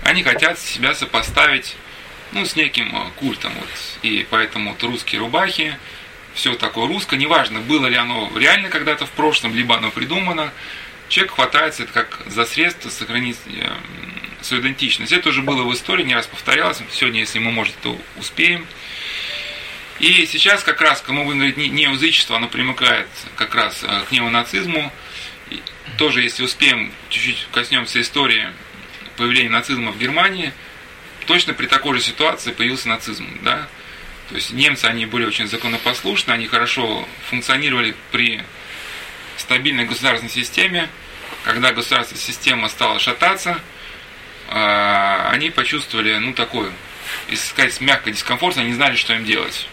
они 0.04 0.24
хотят 0.24 0.60
себя 0.60 0.96
сопоставить 0.96 1.76
ну, 2.32 2.46
с 2.46 2.56
неким 2.56 2.94
э, 2.94 3.10
культом. 3.18 3.54
Вот. 3.58 3.70
И 4.02 4.28
поэтому 4.30 4.72
вот 4.72 4.84
русские 4.84 5.22
рубахи, 5.22 5.78
все 6.34 6.56
такое 6.56 6.88
русское, 6.88 7.18
неважно, 7.18 7.62
было 7.62 7.88
ли 7.88 7.96
оно 7.96 8.30
реально 8.36 8.70
когда-то 8.70 9.06
в 9.06 9.12
прошлом, 9.12 9.56
либо 9.56 9.78
оно 9.78 9.92
придумано, 9.92 10.52
человек 11.16 11.34
хватается 11.34 11.84
это 11.84 11.94
как 11.94 12.22
за 12.28 12.46
средство 12.46 12.90
сохранить 12.90 13.38
э, 13.48 13.72
свою 14.42 14.62
идентичность. 14.62 15.12
Это 15.12 15.30
уже 15.30 15.42
было 15.42 15.64
в 15.64 15.74
истории, 15.74 16.04
не 16.04 16.14
раз 16.14 16.28
повторялось. 16.28 16.82
Сегодня, 16.92 17.22
если 17.22 17.40
мы, 17.40 17.52
может, 17.52 17.74
то 17.82 18.00
успеем. 18.18 18.68
И 20.00 20.26
сейчас 20.26 20.64
как 20.64 20.82
раз, 20.82 21.02
кому 21.02 21.26
вы 21.26 21.36
говорите, 21.36 21.70
неязычество, 21.70 22.36
оно 22.36 22.48
примыкает 22.48 23.08
как 23.36 23.56
раз 23.56 23.84
э, 23.84 24.02
к 24.08 24.12
неонацизму. 24.12 24.92
И 25.50 25.62
тоже, 25.98 26.22
если 26.22 26.44
успеем, 26.44 26.92
чуть-чуть 27.10 27.48
коснемся 27.52 28.02
истории 28.02 28.50
появления 29.18 29.50
нацизма 29.50 29.92
в 29.92 29.98
Германии– 29.98 30.54
точно 31.26 31.54
при 31.54 31.68
такой 31.68 31.96
же 31.96 32.04
ситуации 32.04 32.52
появился 32.52 32.90
нацизм. 32.90 33.26
Да? 33.44 33.68
То 34.30 34.36
есть 34.36 34.54
немцы, 34.54 34.86
они 34.86 35.06
были 35.06 35.26
очень 35.26 35.48
законопослушны, 35.48 36.32
они 36.32 36.48
хорошо 36.48 37.08
функционировали 37.30 37.96
при 38.12 38.44
стабильной 39.38 39.86
государственной 39.86 40.32
системе. 40.32 40.90
Когда 41.46 41.74
государственная 41.74 42.24
система 42.24 42.68
стала 42.70 42.98
шататься, 42.98 43.62
а, 44.50 45.30
они 45.32 45.52
почувствовали, 45.52 46.18
ну, 46.18 46.34
такой, 46.34 46.72
если 47.30 47.48
сказать, 47.48 47.80
мягкий 47.82 48.12
дискомфорт, 48.12 48.58
они 48.58 48.70
не 48.70 48.74
знали, 48.74 48.96
что 48.96 49.14
им 49.14 49.26
делать. 49.26 49.68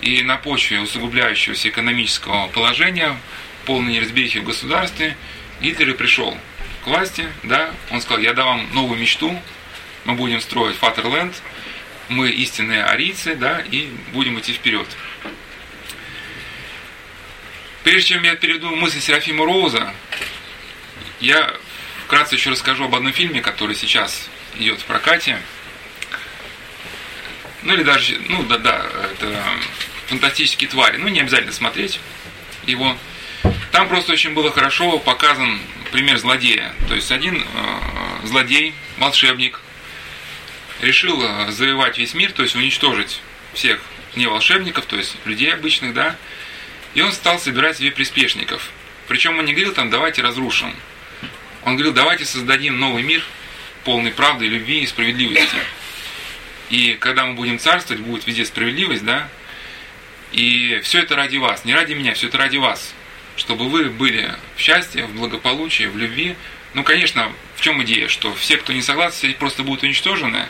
И 0.00 0.22
на 0.22 0.36
почве 0.36 0.78
усугубляющегося 0.78 1.68
экономического 1.68 2.46
положения, 2.46 3.18
полной 3.66 3.94
неразберихи 3.94 4.38
в 4.38 4.44
государстве, 4.44 5.16
Гитлер 5.60 5.90
и 5.90 5.92
пришел 5.94 6.38
к 6.84 6.86
власти, 6.86 7.26
да, 7.42 7.74
он 7.90 8.00
сказал, 8.00 8.22
я 8.22 8.32
дам 8.32 8.46
вам 8.46 8.72
новую 8.72 9.00
мечту, 9.00 9.36
мы 10.04 10.14
будем 10.14 10.40
строить 10.40 10.76
Фатерленд, 10.76 11.34
мы 12.08 12.30
истинные 12.30 12.84
арийцы, 12.84 13.34
да, 13.34 13.64
и 13.72 13.90
будем 14.12 14.38
идти 14.38 14.52
вперед. 14.52 14.86
Прежде 17.82 18.10
чем 18.10 18.22
я 18.22 18.36
перейду 18.36 18.76
мысли 18.76 19.00
Серафима 19.00 19.44
Роуза, 19.44 19.92
я 21.20 21.54
вкратце 22.06 22.36
еще 22.36 22.50
расскажу 22.50 22.84
об 22.84 22.94
одном 22.94 23.12
фильме, 23.12 23.40
который 23.40 23.74
сейчас 23.74 24.28
идет 24.58 24.80
в 24.80 24.84
прокате. 24.84 25.38
Ну 27.62 27.74
или 27.74 27.82
даже, 27.82 28.18
ну 28.28 28.42
да, 28.44 28.58
да, 28.58 28.86
это 29.12 29.42
фантастические 30.06 30.70
твари. 30.70 30.96
Ну 30.96 31.08
не 31.08 31.20
обязательно 31.20 31.52
смотреть 31.52 32.00
его. 32.66 32.96
Там 33.72 33.88
просто 33.88 34.12
очень 34.12 34.32
было 34.32 34.50
хорошо 34.50 34.98
показан 34.98 35.60
пример 35.92 36.18
злодея. 36.18 36.74
То 36.88 36.94
есть 36.94 37.10
один 37.12 37.42
э, 37.42 38.26
злодей, 38.26 38.74
волшебник, 38.98 39.60
решил 40.80 41.22
э, 41.22 41.50
завоевать 41.50 41.98
весь 41.98 42.14
мир, 42.14 42.32
то 42.32 42.42
есть 42.42 42.54
уничтожить 42.54 43.20
всех 43.54 43.80
не 44.14 44.26
волшебников, 44.26 44.86
то 44.86 44.96
есть 44.96 45.16
людей 45.24 45.52
обычных, 45.52 45.94
да, 45.94 46.16
и 46.94 47.00
он 47.00 47.12
стал 47.12 47.38
собирать 47.38 47.78
себе 47.78 47.90
приспешников. 47.90 48.70
Причем 49.06 49.38
он 49.38 49.44
не 49.44 49.52
говорил 49.52 49.72
там, 49.72 49.90
давайте 49.90 50.22
разрушим. 50.22 50.74
Он 51.64 51.74
говорил, 51.76 51.92
давайте 51.92 52.24
создадим 52.24 52.78
новый 52.78 53.02
мир, 53.02 53.22
полный 53.84 54.12
правды, 54.12 54.46
любви 54.46 54.80
и 54.80 54.86
справедливости. 54.86 55.58
И 56.70 56.96
когда 57.00 57.24
мы 57.24 57.34
будем 57.34 57.58
царствовать, 57.58 58.02
будет 58.02 58.26
везде 58.26 58.44
справедливость, 58.44 59.04
да, 59.04 59.28
и 60.32 60.80
все 60.82 61.00
это 61.00 61.16
ради 61.16 61.38
вас, 61.38 61.64
не 61.64 61.74
ради 61.74 61.94
меня, 61.94 62.14
все 62.14 62.28
это 62.28 62.38
ради 62.38 62.58
вас, 62.58 62.92
чтобы 63.36 63.68
вы 63.68 63.88
были 63.88 64.30
в 64.56 64.60
счастье, 64.60 65.06
в 65.06 65.14
благополучии, 65.14 65.84
в 65.84 65.96
любви. 65.96 66.36
Ну, 66.74 66.84
конечно, 66.84 67.32
в 67.56 67.62
чем 67.62 67.82
идея, 67.84 68.08
что 68.08 68.34
все, 68.34 68.58
кто 68.58 68.72
не 68.72 68.82
согласен, 68.82 69.16
все 69.16 69.32
просто 69.32 69.62
будут 69.62 69.82
уничтожены, 69.82 70.46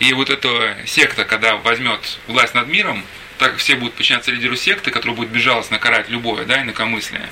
и 0.00 0.14
вот 0.14 0.30
эта 0.30 0.78
секта, 0.86 1.24
когда 1.24 1.56
возьмет 1.56 2.18
власть 2.26 2.54
над 2.54 2.68
миром, 2.68 3.04
так 3.38 3.56
все 3.58 3.76
будут 3.76 3.94
подчиняться 3.94 4.30
лидеру 4.30 4.56
секты, 4.56 4.90
который 4.90 5.14
будет 5.14 5.28
безжалостно 5.28 5.78
карать 5.78 6.08
любое, 6.08 6.46
да, 6.46 6.62
инакомыслие, 6.62 7.28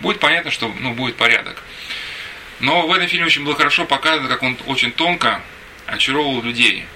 будет 0.00 0.20
понятно, 0.20 0.52
что 0.52 0.72
ну, 0.80 0.94
будет 0.94 1.16
порядок. 1.16 1.62
Но 2.64 2.86
в 2.86 2.92
этом 2.92 3.08
фильме 3.08 3.26
очень 3.26 3.44
было 3.44 3.54
хорошо 3.54 3.84
показано, 3.84 4.26
как 4.26 4.42
он 4.42 4.56
очень 4.66 4.90
тонко 4.90 5.42
очаровывал 5.84 6.40
людей 6.40 6.86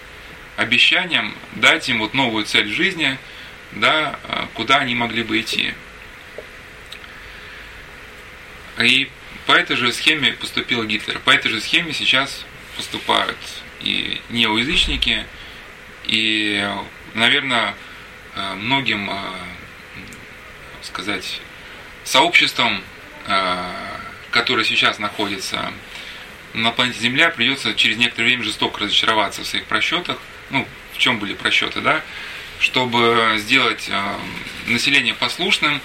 обещанием 0.57 1.35
дать 1.57 1.91
им 1.91 1.99
вот 1.99 2.15
новую 2.15 2.47
цель 2.47 2.73
жизни, 2.73 3.19
да, 3.73 4.19
куда 4.55 4.79
они 4.79 4.95
могли 4.95 5.23
бы 5.23 5.39
идти. 5.39 5.75
И 8.79 9.11
по 9.45 9.53
этой 9.53 9.77
же 9.77 9.93
схеме 9.93 10.33
поступил 10.33 10.85
Гитлер. 10.85 11.19
По 11.19 11.31
этой 11.33 11.51
же 11.51 11.61
схеме 11.61 11.93
сейчас 11.93 12.47
поступают 12.75 13.37
и 13.83 14.23
неоязычники, 14.31 15.27
и, 16.05 16.67
наверное, 17.13 17.75
э, 18.37 18.55
многим, 18.55 19.11
э, 19.11 19.17
сказать, 20.81 21.43
сообществам, 22.05 22.83
э, 24.31 24.33
которые 24.33 24.65
сейчас 24.65 24.99
находятся 24.99 25.73
на 26.55 26.71
планете 26.71 27.01
Земля, 27.01 27.31
придется 27.31 27.75
через 27.75 27.97
некоторое 27.97 28.29
время 28.29 28.45
жестоко 28.45 28.81
разочароваться 28.81 29.43
в 29.43 29.47
своих 29.47 29.65
просчетах. 29.67 30.19
Ну, 30.51 30.67
в 30.95 30.99
чем 30.99 31.19
были 31.19 31.35
просчеты, 31.35 31.81
да? 31.81 32.03
Чтобы 32.59 33.35
сделать 33.37 33.91
население 34.67 35.15
послушным, 35.15 35.81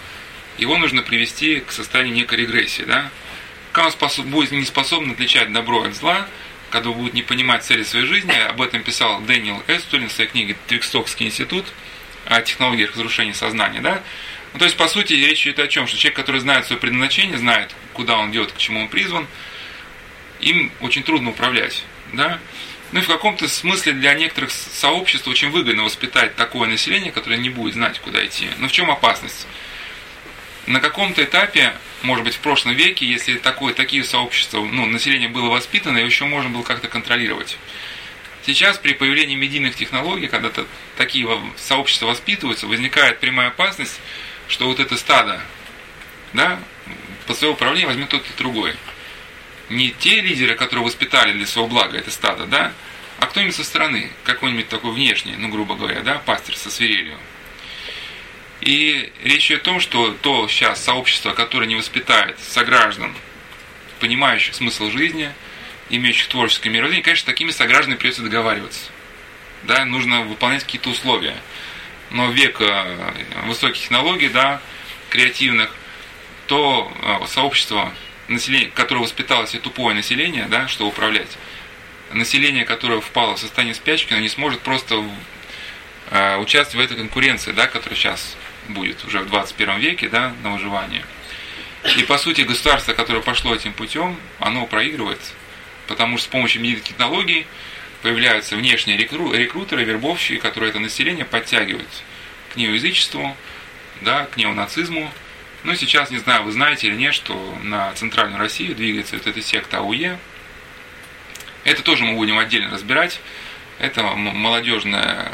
его 0.58 0.78
нужно 0.78 1.02
привести 1.02 1.60
к 1.60 1.72
состоянию 1.72 2.16
некой 2.16 2.40
регрессии, 2.40 2.84
да? 2.84 3.10
Когда 3.74 3.92
он 4.18 4.30
будет 4.30 4.52
не 4.52 4.66
способен 4.66 5.12
отличать 5.12 5.52
добро 5.52 5.84
от 5.84 5.96
зла, 5.96 6.28
когда 6.74 6.90
будет 6.90 7.14
не 7.14 7.22
понимать 7.22 7.64
цели 7.64 7.84
своей 7.84 8.08
жизни. 8.08 8.32
Об 8.32 8.60
этом 8.60 8.82
писал 8.82 9.22
Дэниел 9.22 9.62
Эстулин 9.68 10.10
в 10.10 10.12
своей 10.12 10.28
книге 10.28 10.56
«Твикстокский 10.66 11.28
институт» 11.28 11.68
о 12.26 12.42
технологиях 12.42 12.94
разрушения 12.94 13.36
сознания. 13.36 13.80
Да? 13.80 14.02
Ну, 14.54 14.60
то 14.60 14.66
есть, 14.66 14.78
по 14.78 14.88
сути, 14.88 15.14
речь 15.14 15.46
идет 15.46 15.60
о 15.60 15.68
чем? 15.68 15.88
Что 15.88 15.98
человек, 15.98 16.16
который 16.16 16.42
знает 16.42 16.66
свое 16.66 16.80
предназначение, 16.80 17.38
знает, 17.38 17.76
куда 17.94 18.18
он 18.18 18.32
идет, 18.32 18.52
к 18.52 18.58
чему 18.58 18.82
он 18.82 18.88
призван, 18.88 19.28
им 20.40 20.72
очень 20.82 21.04
трудно 21.04 21.32
управлять. 21.32 21.84
Да? 22.14 22.40
Ну 22.92 23.00
и 23.00 23.04
в 23.04 23.08
каком-то 23.08 23.48
смысле 23.48 23.94
для 23.94 24.14
некоторых 24.14 24.52
сообществ 24.52 25.28
очень 25.28 25.50
выгодно 25.50 25.84
воспитать 25.84 26.36
такое 26.36 26.70
население, 26.70 27.12
которое 27.12 27.38
не 27.38 27.50
будет 27.50 27.74
знать, 27.74 28.00
куда 28.00 28.24
идти. 28.24 28.48
Но 28.60 28.68
в 28.68 28.72
чем 28.72 28.92
опасность? 28.92 29.48
На 30.68 30.80
каком-то 30.80 31.24
этапе 31.24 31.74
может 32.04 32.26
быть, 32.26 32.36
в 32.36 32.40
прошлом 32.40 32.74
веке, 32.74 33.06
если 33.06 33.38
такое, 33.38 33.74
такие 33.74 34.04
сообщества, 34.04 34.60
ну, 34.64 34.86
население 34.86 35.30
было 35.30 35.50
воспитано, 35.50 35.98
его 35.98 36.08
еще 36.08 36.26
можно 36.26 36.50
было 36.50 36.64
как-то 36.64 36.90
контролировать. 36.90 37.58
Сейчас 38.46 38.78
при 38.78 38.92
появлении 38.94 39.36
медийных 39.36 39.76
технологий, 39.76 40.28
когда 40.28 40.52
такие 40.98 41.28
сообщества 41.56 42.08
воспитываются, 42.08 42.68
возникает 42.68 43.20
прямая 43.20 43.48
опасность, 43.48 44.02
что 44.48 44.68
вот 44.68 44.80
это 44.80 44.98
стадо, 44.98 45.42
да, 46.34 46.60
под 47.28 47.38
свое 47.38 47.54
управление 47.54 47.88
возьмет 47.88 48.10
тот 48.10 48.26
и 48.26 48.38
другой. 48.38 48.76
Не 49.70 49.92
те 49.92 50.22
лидеры, 50.22 50.56
которые 50.56 50.86
воспитали 50.86 51.34
для 51.34 51.48
своего 51.48 51.70
блага 51.70 51.98
это 51.98 52.12
стадо, 52.12 52.46
да, 52.46 52.74
а 53.20 53.26
кто-нибудь 53.26 53.56
со 53.56 53.64
стороны, 53.64 54.12
какой-нибудь 54.24 54.68
такой 54.68 54.92
внешний, 54.92 55.36
ну, 55.38 55.48
грубо 55.50 55.76
говоря, 55.76 56.02
да, 56.02 56.20
пастырь 56.26 56.56
со 56.56 56.70
свирелью. 56.70 57.18
И 58.62 59.12
речь 59.24 59.48
идет 59.48 59.62
о 59.62 59.66
том, 59.66 59.80
что 59.80 60.12
то 60.22 60.48
сейчас 60.48 60.84
сообщество, 60.84 61.34
которое 61.34 61.66
не 61.66 61.76
воспитает 61.76 62.38
сограждан, 62.40 63.14
понимающих 64.00 64.56
смысл 64.56 64.90
жизни, 64.90 65.32
имеющих 65.90 66.28
творческое 66.28 66.70
мировоззрение, 66.70 67.04
конечно, 67.04 67.26
такими 67.26 67.52
согражданами 67.52 67.98
придется 67.98 68.22
договариваться. 68.22 68.90
Да, 69.64 69.86
нужно 69.86 70.22
выполнять 70.24 70.64
какие-то 70.64 70.90
условия. 70.90 71.36
Но 72.14 72.32
век 72.32 72.62
э, 72.62 73.14
высоких 73.46 73.82
технологий, 73.82 74.30
да, 74.30 74.62
креативных, 75.10 75.76
то 76.48 76.92
э, 77.02 77.28
сообщество, 77.28 77.92
население, 78.28 78.70
которое 78.70 79.02
воспиталось 79.02 79.56
и 79.56 79.60
тупое 79.60 79.96
население, 79.96 80.46
да, 80.46 80.68
что 80.68 80.88
управлять, 80.88 81.38
население, 82.12 82.66
которое 82.66 83.02
впало 83.02 83.36
в 83.36 83.40
состояние 83.40 83.74
спячки, 83.74 84.14
оно 84.14 84.22
не 84.22 84.30
сможет 84.30 84.62
просто 84.62 85.04
э, 86.12 86.38
участвовать 86.38 86.90
в 86.90 86.92
этой 86.92 87.02
конкуренции, 87.02 87.52
да, 87.52 87.68
которая 87.68 87.98
сейчас 87.98 88.38
будет 88.70 89.04
уже 89.06 89.20
в 89.20 89.28
21 89.28 89.80
веке 89.80 90.08
да, 90.08 90.34
на 90.44 90.52
выживание. 90.52 91.04
И 91.98 92.04
по 92.04 92.18
сути 92.18 92.42
государство, 92.42 92.94
которое 92.94 93.22
пошло 93.22 93.54
этим 93.54 93.74
путем, 93.74 94.18
оно 94.40 94.66
проигрывает, 94.68 95.20
потому 95.88 96.18
что 96.18 96.28
с 96.28 96.30
помощью 96.30 96.62
медийных 96.62 96.84
технологий 96.84 97.46
появляются 98.04 98.58
внешние 98.58 98.98
рекру, 98.98 99.34
рекрутеры, 99.34 99.86
вербовщики, 99.86 100.38
которые 100.38 100.70
это 100.70 100.80
население 100.80 101.24
подтягивают 101.24 101.88
к 102.54 102.58
неоязычеству, 102.58 103.36
да, 104.02 104.26
к 104.26 104.36
неонацизму. 104.36 105.10
Ну, 105.64 105.74
сейчас, 105.76 106.12
не 106.12 106.18
знаю, 106.18 106.44
вы 106.44 106.52
знаете 106.52 106.88
или 106.88 106.96
нет, 106.96 107.14
что 107.14 107.58
на 107.64 107.94
центральную 107.94 108.38
Россию 108.38 108.76
двигается 108.76 109.16
вот 109.16 109.26
эта 109.26 109.42
секта 109.42 109.78
АУЕ. 109.78 110.20
Это 111.64 111.82
тоже 111.82 112.04
мы 112.04 112.16
будем 112.16 112.38
отдельно 112.38 112.72
разбирать. 112.72 113.22
Это 113.80 114.04
молодежная 114.04 115.32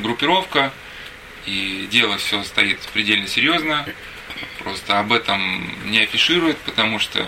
группировка, 0.00 0.72
и 1.46 1.88
дело 1.90 2.18
все 2.18 2.44
стоит 2.44 2.80
предельно 2.92 3.26
серьезно. 3.26 3.86
Просто 4.58 4.98
об 4.98 5.10
этом 5.10 5.90
не 5.90 6.00
афишируют, 6.00 6.58
потому 6.58 6.98
что, 6.98 7.26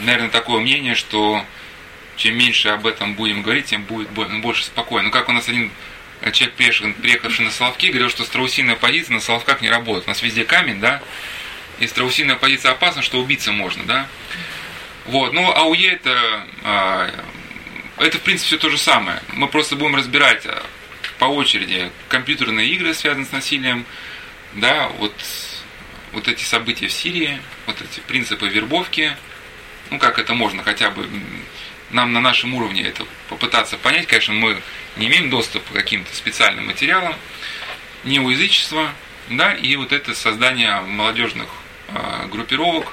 наверное, 0.00 0.28
такое 0.28 0.60
мнение, 0.60 0.96
что 0.96 1.46
чем 2.16 2.36
меньше 2.36 2.68
об 2.68 2.86
этом 2.86 3.14
будем 3.14 3.42
говорить, 3.42 3.66
тем 3.66 3.84
будет 3.84 4.10
больше 4.10 4.64
спокойно. 4.64 5.08
Ну, 5.08 5.12
как 5.12 5.28
у 5.28 5.32
нас 5.32 5.48
один 5.48 5.70
человек, 6.32 6.54
приехавший, 6.54 6.92
приехавший 6.94 7.44
на 7.44 7.50
Соловки, 7.50 7.86
говорил, 7.86 8.10
что 8.10 8.24
страусиная 8.24 8.76
позиция 8.76 9.14
на 9.14 9.20
Соловках 9.20 9.60
не 9.60 9.70
работает. 9.70 10.06
У 10.06 10.10
нас 10.10 10.22
везде 10.22 10.44
камень, 10.44 10.80
да, 10.80 11.02
и 11.80 11.86
страусиная 11.86 12.36
позиция 12.36 12.72
опасна, 12.72 13.02
что 13.02 13.18
убиться 13.18 13.50
можно, 13.50 13.84
да. 13.84 14.08
Вот, 15.06 15.32
ну, 15.32 15.50
АУЕ 15.50 15.94
это, 15.94 16.46
а, 16.62 17.10
это, 17.98 18.18
в 18.18 18.20
принципе, 18.20 18.48
все 18.48 18.58
то 18.58 18.70
же 18.70 18.78
самое. 18.78 19.20
Мы 19.32 19.48
просто 19.48 19.74
будем 19.74 19.96
разбирать 19.96 20.46
по 21.18 21.24
очереди 21.24 21.90
компьютерные 22.08 22.68
игры, 22.68 22.94
связанные 22.94 23.26
с 23.26 23.32
насилием, 23.32 23.84
да, 24.54 24.88
вот, 24.98 25.14
вот 26.12 26.28
эти 26.28 26.44
события 26.44 26.86
в 26.86 26.92
Сирии, 26.92 27.40
вот 27.66 27.80
эти 27.80 28.00
принципы 28.00 28.48
вербовки, 28.48 29.16
ну 29.90 29.98
как 29.98 30.18
это 30.18 30.34
можно 30.34 30.62
хотя 30.62 30.90
бы 30.90 31.08
нам 31.92 32.12
на 32.12 32.20
нашем 32.20 32.54
уровне 32.54 32.82
это 32.82 33.04
попытаться 33.28 33.76
понять. 33.76 34.06
Конечно, 34.06 34.34
мы 34.34 34.60
не 34.96 35.06
имеем 35.08 35.30
доступа 35.30 35.72
к 35.72 35.76
каким-то 35.76 36.14
специальным 36.14 36.66
материалам, 36.66 37.14
неоязычество, 38.04 38.92
да, 39.30 39.54
и 39.54 39.76
вот 39.76 39.92
это 39.92 40.14
создание 40.14 40.80
молодежных 40.80 41.48
э, 41.88 42.26
группировок, 42.30 42.92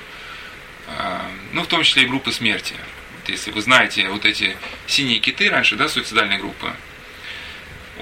э, 0.87 1.19
ну, 1.53 1.63
в 1.63 1.67
том 1.67 1.83
числе 1.83 2.03
и 2.03 2.05
группы 2.05 2.31
смерти. 2.31 2.75
Вот 3.19 3.29
если 3.29 3.51
вы 3.51 3.61
знаете 3.61 4.07
вот 4.09 4.25
эти 4.25 4.55
синие 4.87 5.19
киты 5.19 5.49
раньше, 5.49 5.75
да, 5.75 5.89
суицидальные 5.89 6.39
группы, 6.39 6.73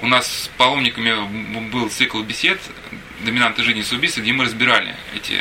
у 0.00 0.06
нас 0.06 0.44
с 0.44 0.50
паломниками 0.56 1.68
был 1.70 1.90
цикл 1.90 2.22
бесед 2.22 2.60
«Доминанты 3.20 3.64
жизни 3.64 3.84
убийством», 3.96 4.22
где 4.22 4.32
мы 4.32 4.44
разбирали 4.44 4.94
эти 5.16 5.40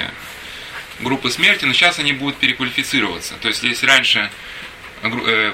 группы 0.99 1.29
смерти, 1.29 1.65
но 1.65 1.73
сейчас 1.73 1.99
они 1.99 2.13
будут 2.13 2.37
переквалифицироваться. 2.37 3.35
То 3.35 3.49
есть, 3.49 3.61
если 3.61 3.85
раньше 3.85 4.31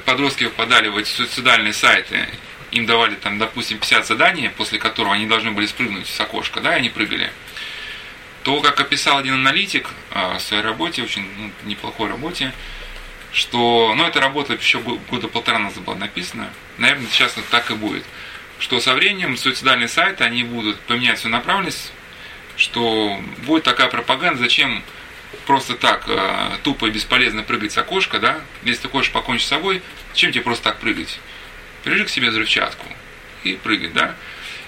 подростки 0.06 0.46
попадали 0.46 0.88
в 0.88 0.98
эти 0.98 1.10
суицидальные 1.10 1.74
сайты 1.74 2.28
им 2.74 2.86
давали 2.86 3.16
там, 3.16 3.38
допустим, 3.38 3.78
50 3.78 4.08
заданий, 4.08 4.50
после 4.50 4.80
которого 4.80 5.14
они 5.14 5.28
должны 5.28 5.52
были 5.52 5.68
спрыгнуть 5.68 6.08
с 6.08 6.20
окошка, 6.20 6.60
да, 6.60 6.74
и 6.74 6.80
они 6.80 6.90
прыгали, 6.90 7.32
то, 8.44 8.60
как 8.62 8.80
описал 8.80 9.20
один 9.20 9.36
аналитик 9.36 9.90
а, 10.12 10.38
в 10.38 10.42
своей 10.42 10.64
работе, 10.64 11.04
очень 11.04 11.26
ну, 11.38 11.52
неплохой 11.66 12.10
работе, 12.10 12.52
что, 13.32 13.94
ну, 13.96 14.06
эта 14.06 14.20
работа 14.20 14.54
еще 14.54 14.80
года 14.80 15.28
полтора 15.28 15.60
назад 15.60 15.84
была 15.84 15.96
написана, 15.96 16.50
наверное, 16.78 17.08
сейчас 17.12 17.36
так 17.52 17.70
и 17.72 17.76
будет, 17.76 18.04
что 18.60 18.80
со 18.80 18.94
временем 18.94 19.38
суицидальные 19.38 19.88
сайты, 19.88 20.24
они 20.24 20.44
будут 20.44 20.80
поменять 20.82 21.20
свою 21.20 21.36
направленность, 21.36 21.92
что 22.58 23.20
будет 23.46 23.64
такая 23.64 23.88
пропаганда, 23.88 24.40
зачем 24.40 24.84
просто 25.46 25.75
так 25.75 26.06
э, 26.08 26.58
тупо 26.63 26.88
и 26.88 26.92
бесполезно 26.92 27.44
прыгать 27.44 27.72
с 27.72 27.78
окошка, 27.78 28.20
да, 28.20 28.42
если 28.63 28.84
ты 28.84 28.90
хочешь 28.90 29.12
покончить 29.12 29.46
с 29.46 29.50
собой, 29.50 29.82
чем 30.13 30.32
тебе 30.32 30.44
просто 30.44 30.66
так 30.66 30.80
прыгать? 30.80 31.20
прижи 31.84 32.06
к 32.06 32.10
себе 32.10 32.30
взрывчатку 32.30 32.86
и 33.44 33.54
прыгай, 33.56 33.90
да. 33.90 34.16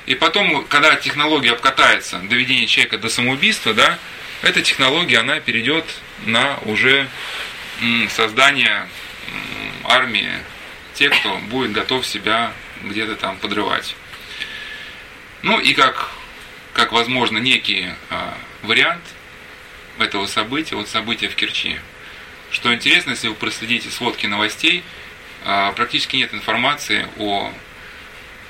И 0.05 0.13
потом, 0.13 0.65
когда 0.65 0.95
технология 0.95 1.51
обкатается, 1.51 2.19
доведение 2.19 2.67
человека 2.67 2.97
до 2.97 3.09
самоубийства, 3.09 3.73
да, 3.73 3.97
эта 4.41 4.61
технология, 4.61 5.19
она 5.19 5.39
перейдет 5.39 5.85
на 6.25 6.57
уже 6.65 7.07
создание 8.09 8.87
армии 9.83 10.29
тех, 10.93 11.17
кто 11.19 11.37
будет 11.37 11.71
готов 11.71 12.05
себя 12.05 12.53
где-то 12.83 13.15
там 13.15 13.37
подрывать. 13.37 13.95
Ну 15.41 15.59
и 15.59 15.73
как, 15.73 16.11
как 16.73 16.91
возможно, 16.91 17.37
некий 17.37 17.89
а, 18.09 18.37
вариант 18.61 19.03
этого 20.01 20.27
события, 20.27 20.75
вот 20.75 20.87
события 20.87 21.27
в 21.29 21.35
Керчи. 21.35 21.77
Что 22.51 22.73
интересно, 22.73 23.11
если 23.11 23.27
вы 23.27 23.35
проследите 23.35 23.89
сводки 23.89 24.25
новостей, 24.27 24.83
а, 25.43 25.71
практически 25.73 26.15
нет 26.15 26.33
информации 26.33 27.07
о 27.17 27.51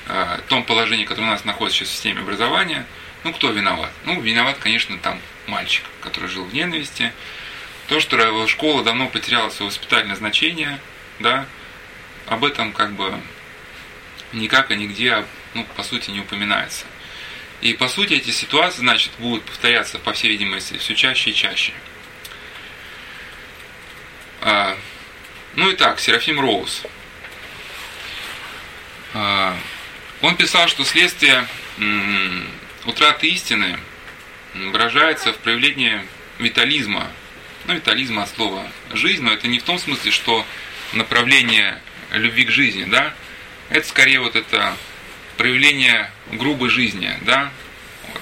а, 0.08 0.40
том 0.48 0.64
положении, 0.64 1.06
которое 1.06 1.28
у 1.28 1.32
нас 1.32 1.46
находится 1.46 1.80
сейчас 1.80 1.90
в 1.90 1.94
системе 1.94 2.22
образования. 2.22 2.86
Ну, 3.24 3.34
кто 3.34 3.50
виноват? 3.52 3.92
Ну, 4.06 4.22
виноват, 4.22 4.58
конечно, 4.60 4.98
там 5.00 5.20
мальчик, 5.48 5.84
который 6.02 6.30
жил 6.30 6.46
в 6.46 6.54
ненависти. 6.54 7.12
То, 7.88 8.00
что 8.00 8.48
школа 8.48 8.84
давно 8.84 9.08
потеряла 9.08 9.50
свое 9.50 9.70
воспитательное 9.70 10.16
значение, 10.16 10.80
да, 11.20 11.46
об 12.28 12.44
этом 12.44 12.72
как 12.74 12.94
бы 12.94 13.20
никак 14.34 14.72
и 14.72 14.76
нигде, 14.76 15.26
ну, 15.54 15.66
по 15.76 15.84
сути, 15.84 16.12
не 16.12 16.20
упоминается. 16.22 16.86
И, 17.62 17.74
по 17.74 17.88
сути, 17.88 18.14
эти 18.14 18.32
ситуации, 18.32 18.80
значит, 18.80 19.12
будут 19.18 19.44
повторяться, 19.44 19.98
по 20.00 20.14
всей 20.14 20.30
видимости, 20.30 20.78
все 20.78 20.96
чаще 20.96 21.32
и 21.32 21.34
чаще. 21.34 21.74
А, 24.42 24.78
ну 25.56 25.70
и 25.70 25.76
так, 25.76 26.00
Серафим 26.00 26.40
Роуз. 26.40 26.84
А, 29.14 29.58
он 30.22 30.36
писал, 30.36 30.68
что 30.68 30.84
следствие 30.84 31.48
утраты 32.86 33.28
истины 33.28 33.80
выражается 34.54 35.34
в 35.34 35.38
проявлении 35.38 36.06
витализма. 36.40 37.12
Ну, 37.66 37.74
витализма 37.74 38.24
от 38.24 38.30
слова 38.30 38.68
жизнь, 38.92 39.24
но 39.24 39.34
это 39.34 39.48
не 39.48 39.60
в 39.60 39.64
том 39.64 39.80
смысле, 39.80 40.12
что 40.12 40.46
направление 40.94 41.82
любви 42.12 42.46
к 42.46 42.52
жизни, 42.52 42.86
да, 42.86 43.14
это 43.70 43.88
скорее 43.88 44.20
вот 44.20 44.36
это 44.36 44.78
проявление 45.38 46.12
грубой 46.32 46.70
жизни, 46.70 47.12
да, 47.22 47.52
вот, 48.14 48.22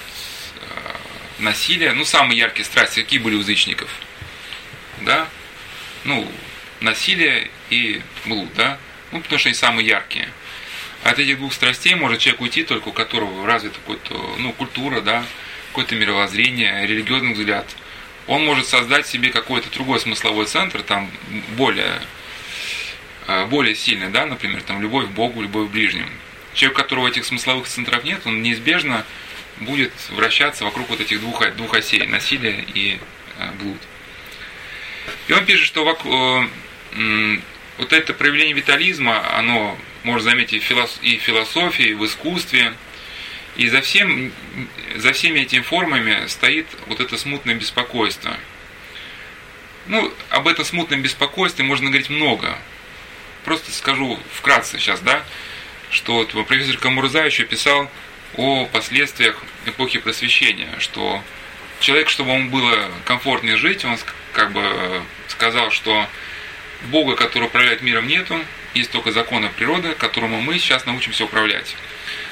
э, 0.61 1.43
насилие, 1.43 1.93
ну, 1.93 2.05
самые 2.05 2.39
яркие 2.39 2.65
страсти, 2.65 3.01
какие 3.01 3.19
были 3.19 3.35
у 3.35 3.39
язычников, 3.39 3.89
да, 5.01 5.27
ну, 6.03 6.29
насилие 6.81 7.49
и 7.69 8.01
блуд, 8.25 8.53
да? 8.55 8.77
Ну, 9.11 9.21
потому 9.21 9.39
что 9.39 9.49
они 9.49 9.55
самые 9.55 9.87
яркие. 9.87 10.29
От 11.03 11.19
этих 11.19 11.37
двух 11.37 11.53
страстей 11.53 11.95
может 11.95 12.19
человек 12.19 12.41
уйти, 12.41 12.63
только 12.63 12.89
у 12.89 12.91
которого 12.93 13.45
развита 13.45 13.77
какая-то, 13.85 14.35
ну, 14.39 14.53
культура, 14.53 15.01
да, 15.01 15.23
какое-то 15.69 15.95
мировоззрение, 15.95 16.85
религиозный 16.85 17.33
взгляд. 17.33 17.65
Он 18.27 18.45
может 18.45 18.67
создать 18.67 19.05
себе 19.05 19.29
какой-то 19.29 19.69
другой 19.71 19.99
смысловой 19.99 20.45
центр, 20.45 20.81
там, 20.81 21.11
более, 21.57 22.01
э, 23.27 23.45
более 23.47 23.75
сильный, 23.75 24.09
да, 24.09 24.25
например, 24.25 24.61
там, 24.61 24.81
любовь 24.81 25.07
к 25.07 25.11
Богу, 25.11 25.41
любовь 25.41 25.69
к 25.69 25.71
ближним. 25.71 26.09
Человек, 26.53 26.77
у 26.77 26.81
которого 26.81 27.07
этих 27.07 27.25
смысловых 27.25 27.67
центров 27.67 28.03
нет, 28.03 28.21
он 28.25 28.41
неизбежно 28.41 29.05
будет 29.59 29.91
вращаться 30.11 30.65
вокруг 30.65 30.89
вот 30.89 31.01
этих 31.01 31.19
двух, 31.19 31.43
двух 31.55 31.73
осей, 31.73 32.05
насилия 32.05 32.65
и 32.73 32.99
э, 33.37 33.51
блуд. 33.59 33.79
И 35.27 35.33
он 35.33 35.45
пишет, 35.45 35.65
что 35.65 36.47
э, 36.95 37.37
вот 37.77 37.93
это 37.93 38.13
проявление 38.13 38.53
витализма, 38.53 39.37
оно 39.37 39.77
можно 40.03 40.31
заметить 40.31 40.63
и 41.01 41.17
в 41.17 41.21
философии, 41.21 41.85
и 41.85 41.93
в 41.93 42.05
искусстве. 42.05 42.73
И 43.55 43.69
за, 43.69 43.81
всем, 43.81 44.31
за 44.95 45.13
всеми 45.13 45.41
этими 45.41 45.61
формами 45.61 46.25
стоит 46.27 46.65
вот 46.87 46.99
это 46.99 47.17
смутное 47.17 47.53
беспокойство. 47.53 48.35
Ну, 49.85 50.11
об 50.29 50.47
этом 50.47 50.65
смутном 50.65 51.01
беспокойстве 51.01 51.63
можно 51.63 51.89
говорить 51.89 52.09
много. 52.09 52.57
Просто 53.45 53.71
скажу 53.71 54.19
вкратце 54.33 54.79
сейчас, 54.79 55.01
да, 55.01 55.23
что 55.93 56.27
вот 56.33 56.47
профессор 56.47 56.77
Камурза 56.77 57.23
еще 57.23 57.45
писал 57.45 57.89
о 58.35 58.65
последствиях 58.65 59.41
эпохи 59.65 59.99
просвещения, 59.99 60.69
что 60.79 61.23
человек, 61.79 62.09
чтобы 62.09 62.31
ему 62.31 62.49
было 62.49 62.89
комфортнее 63.05 63.57
жить, 63.57 63.85
он 63.85 63.97
как 64.33 64.51
бы 64.51 65.03
сказал, 65.27 65.69
что 65.69 66.07
Бога, 66.87 67.15
который 67.15 67.45
управляет 67.45 67.81
миром, 67.81 68.07
нету, 68.07 68.43
есть 68.73 68.91
только 68.91 69.11
законы 69.11 69.49
природы, 69.55 69.93
которому 69.93 70.41
мы 70.41 70.57
сейчас 70.57 70.85
научимся 70.85 71.25
управлять. 71.25 71.75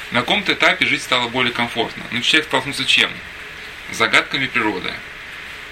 На 0.10 0.21
каком-то 0.21 0.54
этапе 0.54 0.86
жить 0.86 1.04
стало 1.04 1.30
более 1.30 1.54
комфортно. 1.54 2.04
Но 2.12 2.19
человек 2.21 2.47
столкнулся 2.47 2.84
чем? 2.84 3.12
Загадками 3.91 4.47
природы. 4.47 4.91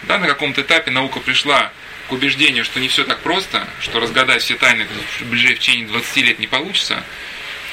Да, 0.04 0.18
на 0.20 0.28
каком-то 0.28 0.62
этапе 0.62 0.92
наука 0.92 1.20
пришла 1.20 1.74
к 2.08 2.12
убеждению, 2.12 2.64
что 2.64 2.80
не 2.80 2.88
все 2.88 3.04
так 3.04 3.20
просто, 3.20 3.68
что 3.82 4.00
разгадать 4.00 4.44
все 4.44 4.56
тайны 4.56 4.86
в 5.20 5.26
ближайшие 5.26 5.56
в 5.56 5.60
течение 5.60 5.88
20 5.88 6.18
лет 6.18 6.40
не 6.40 6.48
получится. 6.48 7.04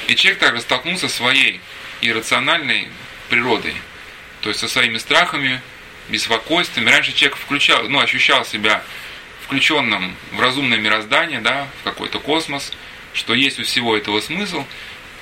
И 0.08 0.14
человек 0.14 0.40
также 0.40 0.60
столкнулся 0.60 1.08
со 1.08 1.16
своей 1.16 1.60
иррациональной 2.00 2.88
природой, 3.28 3.74
то 4.40 4.48
есть 4.48 4.60
со 4.60 4.68
своими 4.68 4.98
страхами, 4.98 5.60
беспокойствами. 6.08 6.88
Раньше 6.90 7.12
человек 7.12 7.36
включал, 7.36 7.88
ну, 7.88 8.00
ощущал 8.00 8.44
себя 8.44 8.82
включенном 9.46 10.14
в 10.32 10.40
разумное 10.40 10.78
мироздание, 10.78 11.40
да, 11.40 11.68
в 11.80 11.84
какой-то 11.84 12.18
космос, 12.18 12.72
что 13.12 13.34
есть 13.34 13.58
у 13.58 13.64
всего 13.64 13.96
этого 13.96 14.20
смысл. 14.20 14.64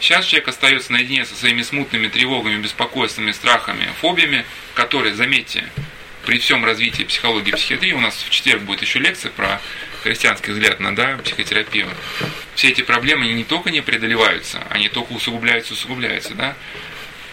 Сейчас 0.00 0.26
человек 0.26 0.48
остается 0.48 0.92
наедине 0.92 1.24
со 1.24 1.34
своими 1.34 1.62
смутными 1.62 2.08
тревогами, 2.08 2.60
беспокойствами, 2.60 3.32
страхами, 3.32 3.88
фобиями, 4.00 4.44
которые, 4.74 5.14
заметьте, 5.14 5.64
при 6.26 6.38
всем 6.38 6.64
развитии 6.64 7.02
психологии 7.04 7.50
и 7.50 7.54
психиатрии, 7.54 7.92
у 7.92 8.00
нас 8.00 8.14
в 8.16 8.30
четверг 8.30 8.62
будет 8.62 8.82
еще 8.82 8.98
лекция 8.98 9.30
про 9.30 9.60
христианский 10.02 10.52
взгляд 10.52 10.80
на 10.80 10.94
да, 10.94 11.18
психотерапию. 11.18 11.88
Все 12.54 12.68
эти 12.68 12.82
проблемы 12.82 13.26
не 13.26 13.44
только 13.44 13.70
не 13.70 13.80
преодолеваются, 13.80 14.62
они 14.70 14.88
только 14.88 15.12
усугубляются, 15.12 15.74
усугубляются. 15.74 16.34
Да? 16.34 16.56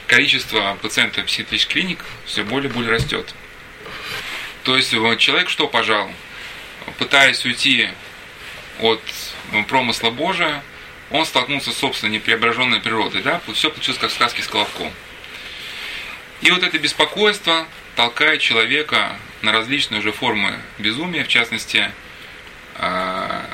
Количество 0.08 0.78
пациентов 0.82 1.26
психиатрических 1.26 1.74
клиник 1.74 2.06
все 2.26 2.44
более 2.44 2.70
и 2.70 2.74
более 2.74 2.92
растет. 2.92 3.34
То 4.64 4.76
есть 4.78 4.92
человек 4.92 5.50
что 5.50 5.68
пожал? 5.68 6.12
пытаясь 6.98 7.46
уйти 7.46 7.90
от 8.80 9.02
ну, 9.52 9.64
промысла 9.66 10.10
Божия, 10.10 10.64
он 11.12 11.26
столкнулся 11.26 11.72
с 11.72 11.78
собственной 11.78 12.14
непреображенной 12.14 12.80
природой. 12.80 13.22
Да? 13.22 13.42
Все 13.54 13.70
получилось 13.70 14.00
как 14.00 14.10
в 14.10 14.14
сказке 14.14 14.42
с 14.42 14.48
Колобком. 14.48 14.92
И 16.42 16.50
вот 16.52 16.64
это 16.64 16.80
беспокойство 16.80 17.68
толкает 18.02 18.42
человека 18.42 19.16
на 19.44 19.52
различные 19.52 20.00
уже 20.00 20.12
формы 20.12 20.60
безумия, 20.80 21.24
в 21.24 21.28
частности, 21.28 21.92
а, 22.74 23.46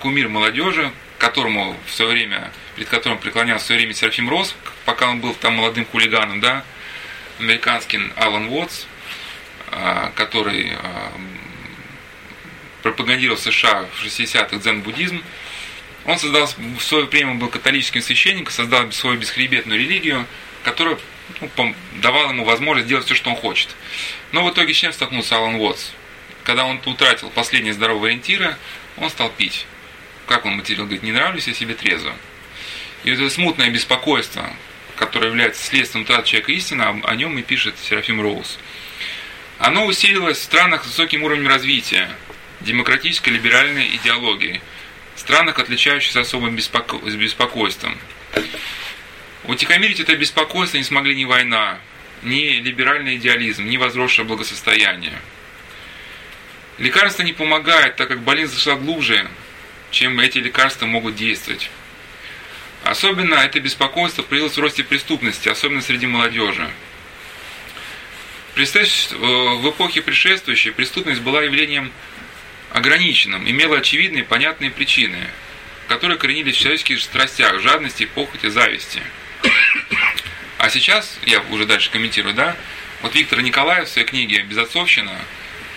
кумир 0.00 0.28
молодежи, 0.28 0.90
которому 1.18 1.76
в 1.86 1.92
свое 1.92 2.10
время, 2.10 2.50
перед 2.74 2.88
которым 2.88 3.16
преклонялся 3.18 3.62
в 3.62 3.66
свое 3.66 3.82
время 3.82 3.94
Серафим 3.94 4.28
Рос, 4.28 4.56
пока 4.84 5.08
он 5.08 5.20
был 5.20 5.34
там 5.34 5.54
молодым 5.54 5.86
хулиганом, 5.86 6.40
да, 6.40 6.64
американский 7.38 8.00
Алан 8.16 8.48
Уотс, 8.48 8.86
а, 9.70 10.10
который 10.16 10.72
а, 10.72 11.12
пропагандировал 12.82 13.38
в 13.38 13.40
США 13.40 13.86
в 13.94 14.04
60-х 14.04 14.56
дзен-буддизм, 14.56 15.22
Он 16.06 16.18
создал, 16.18 16.50
в 16.78 16.82
свое 16.82 17.06
время 17.06 17.34
был 17.34 17.48
католическим 17.48 18.02
священником, 18.02 18.52
создал 18.52 18.90
свою 18.90 19.16
бесхребетную 19.16 19.78
религию, 19.78 20.26
которая 20.64 20.98
ну, 21.40 21.74
давала 22.02 22.30
ему 22.30 22.44
возможность 22.44 22.88
делать 22.88 23.04
все, 23.06 23.14
что 23.14 23.30
он 23.30 23.36
хочет. 23.36 23.68
Но 24.32 24.44
в 24.44 24.52
итоге 24.52 24.74
с 24.74 24.76
чем 24.76 24.92
столкнулся 24.92 25.36
Алан 25.36 25.56
Уотс? 25.56 25.90
Когда 26.44 26.66
он 26.66 26.80
утратил 26.84 27.30
последние 27.30 27.72
здоровые 27.72 28.10
ориентиры, 28.10 28.56
он 28.96 29.10
стал 29.10 29.30
пить. 29.30 29.66
Как 30.26 30.44
он 30.44 30.56
материал? 30.56 30.84
Говорит, 30.84 31.02
не 31.02 31.12
нравлюсь 31.12 31.48
я 31.48 31.54
себе 31.54 31.74
трезво. 31.74 32.14
И 33.04 33.10
это 33.10 33.28
смутное 33.30 33.70
беспокойство, 33.70 34.50
которое 34.96 35.28
является 35.28 35.64
следствием 35.64 36.04
утраты 36.04 36.28
человека 36.28 36.52
истины, 36.52 36.82
о 36.82 37.14
нем 37.14 37.38
и 37.38 37.42
пишет 37.42 37.74
Серафим 37.82 38.20
Роуз. 38.20 38.58
Оно 39.58 39.86
усилилось 39.86 40.38
в 40.38 40.42
странах 40.42 40.84
с 40.84 40.86
высоким 40.86 41.22
уровнем 41.22 41.48
развития, 41.48 42.10
демократической 42.60 43.30
либеральной 43.30 43.96
идеологии, 43.96 44.60
странах, 45.16 45.58
отличающихся 45.58 46.20
особым 46.20 46.56
беспоко... 46.56 46.96
беспокойством. 46.96 47.96
Утихомирить 49.46 50.00
это 50.00 50.16
беспокойство 50.16 50.78
не 50.78 50.84
смогли 50.84 51.14
ни 51.14 51.26
война, 51.26 51.78
ни 52.22 52.60
либеральный 52.60 53.16
идеализм, 53.16 53.66
ни 53.68 53.76
возросшее 53.76 54.24
благосостояние. 54.24 55.18
Лекарства 56.78 57.22
не 57.22 57.32
помогают, 57.32 57.96
так 57.96 58.08
как 58.08 58.22
болезнь 58.22 58.54
зашла 58.54 58.74
глубже, 58.76 59.28
чем 59.90 60.18
эти 60.18 60.38
лекарства 60.38 60.86
могут 60.86 61.14
действовать. 61.14 61.70
Особенно 62.84 63.34
это 63.34 63.60
беспокойство 63.60 64.22
проявилось 64.22 64.56
в 64.56 64.60
росте 64.60 64.82
преступности, 64.82 65.48
особенно 65.48 65.82
среди 65.82 66.06
молодежи. 66.06 66.68
Э, 68.56 68.60
в 68.60 69.70
эпохе 69.70 70.00
предшествующей 70.00 70.72
преступность 70.72 71.20
была 71.20 71.42
явлением 71.42 71.92
ограниченным, 72.72 73.48
имела 73.48 73.78
очевидные 73.78 74.24
понятные 74.24 74.70
причины, 74.70 75.18
которые 75.88 76.18
коренились 76.18 76.56
в 76.56 76.60
человеческих 76.60 77.00
страстях, 77.00 77.60
жадности, 77.60 78.06
похоти, 78.06 78.48
зависти. 78.48 79.02
А 80.64 80.70
сейчас, 80.70 81.18
я 81.26 81.42
уже 81.50 81.66
дальше 81.66 81.90
комментирую, 81.90 82.32
да, 82.32 82.56
вот 83.02 83.14
Виктор 83.14 83.42
Николаев 83.42 83.86
в 83.86 83.92
своей 83.92 84.06
книге 84.06 84.40
«Безотцовщина», 84.44 85.12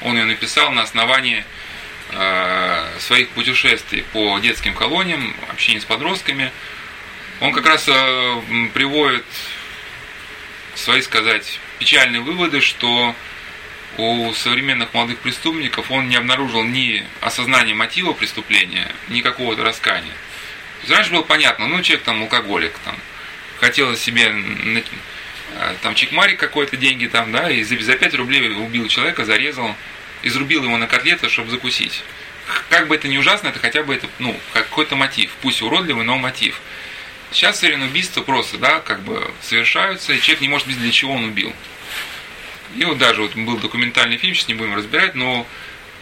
он 0.02 0.16
ее 0.16 0.24
написал 0.24 0.72
на 0.72 0.82
основании 0.82 1.44
э, 2.12 2.98
своих 2.98 3.28
путешествий 3.32 4.06
по 4.14 4.40
детским 4.40 4.74
колониям, 4.74 5.36
общения 5.52 5.82
с 5.82 5.84
подростками. 5.84 6.54
Он 7.42 7.52
как 7.52 7.66
раз 7.66 7.84
э, 7.90 8.42
приводит 8.74 9.26
свои, 10.74 11.02
сказать, 11.02 11.60
печальные 11.80 12.22
выводы, 12.22 12.62
что 12.62 13.14
у 13.98 14.32
современных 14.36 14.94
молодых 14.94 15.20
преступников 15.20 15.92
он 15.92 16.08
не 16.08 16.16
обнаружил 16.16 16.64
ни 16.64 17.04
осознания 17.20 17.74
мотива 17.74 18.14
преступления, 18.14 18.90
ни 19.10 19.20
какого-то 19.20 19.66
раскания. 19.66 20.14
То 20.14 20.84
есть 20.84 20.94
раньше 20.94 21.12
было 21.12 21.24
понятно, 21.24 21.68
ну 21.68 21.82
человек 21.82 22.06
там 22.06 22.22
алкоголик, 22.22 22.72
там, 22.86 22.96
хотел 23.60 23.96
себе 23.96 24.34
э, 25.56 25.76
там 25.82 25.96
чекмарик 25.96 26.40
какой-то 26.40 26.78
деньги 26.78 27.08
там, 27.08 27.32
да, 27.32 27.50
и 27.50 27.64
за, 27.64 27.80
за 27.80 27.96
5 27.96 28.16
рублей 28.16 28.50
убил 28.50 28.88
человека, 28.88 29.26
зарезал, 29.26 29.76
изрубил 30.24 30.64
его 30.64 30.78
на 30.78 30.88
котлеты, 30.88 31.30
чтобы 31.30 31.52
закусить. 31.52 32.04
Как 32.70 32.88
бы 32.88 32.96
это 32.96 33.08
ни 33.08 33.18
ужасно, 33.18 33.50
это 33.50 33.60
хотя 33.60 33.84
бы 33.84 33.94
это, 33.94 34.08
ну, 34.20 34.40
какой-то 34.54 34.96
мотив, 34.96 35.32
пусть 35.42 35.62
уродливый, 35.62 36.06
но 36.06 36.18
мотив. 36.18 36.62
Сейчас 37.32 37.60
серийные 37.60 37.90
убийства 37.90 38.22
просто, 38.22 38.58
да, 38.58 38.80
как 38.80 39.02
бы 39.02 39.30
совершаются, 39.42 40.14
и 40.14 40.22
человек 40.22 40.42
не 40.42 40.48
может 40.48 40.68
видеть, 40.68 40.82
для 40.82 40.92
чего 40.92 41.14
он 41.14 41.26
убил. 41.26 41.54
И 42.76 42.86
вот 42.86 42.98
даже 42.98 43.22
вот 43.22 43.36
был 43.36 43.58
документальный 43.58 44.18
фильм, 44.18 44.34
сейчас 44.34 44.48
не 44.48 44.54
будем 44.54 44.76
разбирать, 44.76 45.16
но 45.16 45.46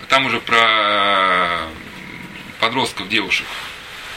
там 0.08 0.28
уже 0.28 0.40
про 0.40 1.68
подростков, 2.60 3.10
девушек. 3.10 3.48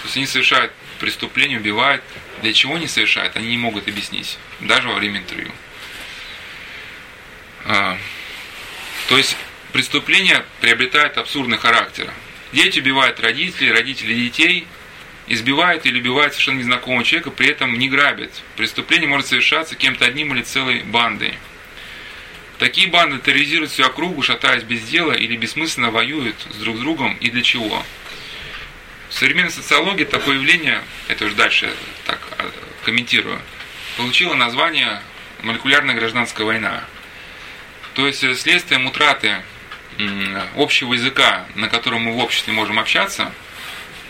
То 0.02 0.06
есть 0.06 0.16
они 0.16 0.26
совершают 0.26 0.72
преступление, 0.98 1.58
убивают. 1.58 2.02
Для 2.42 2.52
чего 2.52 2.76
они 2.76 2.86
совершают, 2.86 3.36
они 3.36 3.48
не 3.48 3.58
могут 3.58 3.88
объяснить, 3.88 4.38
даже 4.60 4.88
во 4.88 4.94
время 4.94 5.18
интервью. 5.20 5.50
А, 7.64 7.98
то 9.08 9.16
есть 9.16 9.36
преступление 9.72 10.44
приобретает 10.60 11.18
абсурдный 11.18 11.58
характер. 11.58 12.10
Дети 12.52 12.78
убивают 12.80 13.20
родителей, 13.20 13.72
родители 13.72 14.14
детей– 14.14 14.66
избивают 15.28 15.86
или 15.86 16.00
убивают 16.00 16.32
совершенно 16.32 16.58
незнакомого 16.58 17.04
человека, 17.04 17.30
при 17.30 17.48
этом 17.48 17.78
не 17.78 17.88
грабят. 17.88 18.30
Преступление 18.56 19.08
может 19.08 19.26
совершаться 19.26 19.76
кем-то 19.76 20.06
одним 20.06 20.34
или 20.34 20.42
целой 20.42 20.82
бандой. 20.82 21.34
Такие 22.58 22.88
банды 22.88 23.18
терроризируют 23.18 23.70
всю 23.70 23.84
округу, 23.84 24.22
шатаясь 24.22 24.64
без 24.64 24.82
дела 24.82 25.12
или 25.12 25.36
бессмысленно 25.36 25.90
воюют 25.90 26.34
с 26.50 26.56
друг 26.56 26.76
с 26.76 26.80
другом 26.80 27.16
и 27.20 27.30
для 27.30 27.42
чего. 27.42 27.84
В 29.08 29.14
современной 29.14 29.50
социологии 29.50 30.04
такое 30.04 30.36
явление, 30.36 30.82
это 31.08 31.24
уже 31.24 31.34
дальше 31.34 31.72
так 32.04 32.20
а, 32.38 32.50
комментирую, 32.84 33.40
получило 33.96 34.34
название 34.34 35.02
молекулярная 35.42 35.94
гражданская 35.94 36.46
война. 36.46 36.84
То 37.94 38.06
есть 38.06 38.22
э, 38.22 38.34
следствием 38.34 38.86
утраты 38.86 39.42
общего 40.56 40.94
языка, 40.94 41.46
на 41.56 41.68
котором 41.68 42.02
мы 42.02 42.12
в 42.12 42.18
обществе 42.18 42.52
можем 42.52 42.78
общаться– 42.78 43.32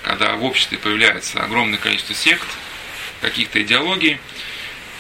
когда 0.02 0.36
в 0.36 0.44
обществе 0.44 0.78
появляется 0.78 1.42
огромное 1.42 1.78
количество 1.78 2.14
сект, 2.14 2.48
каких-то 3.20 3.60
идеологий, 3.62 4.18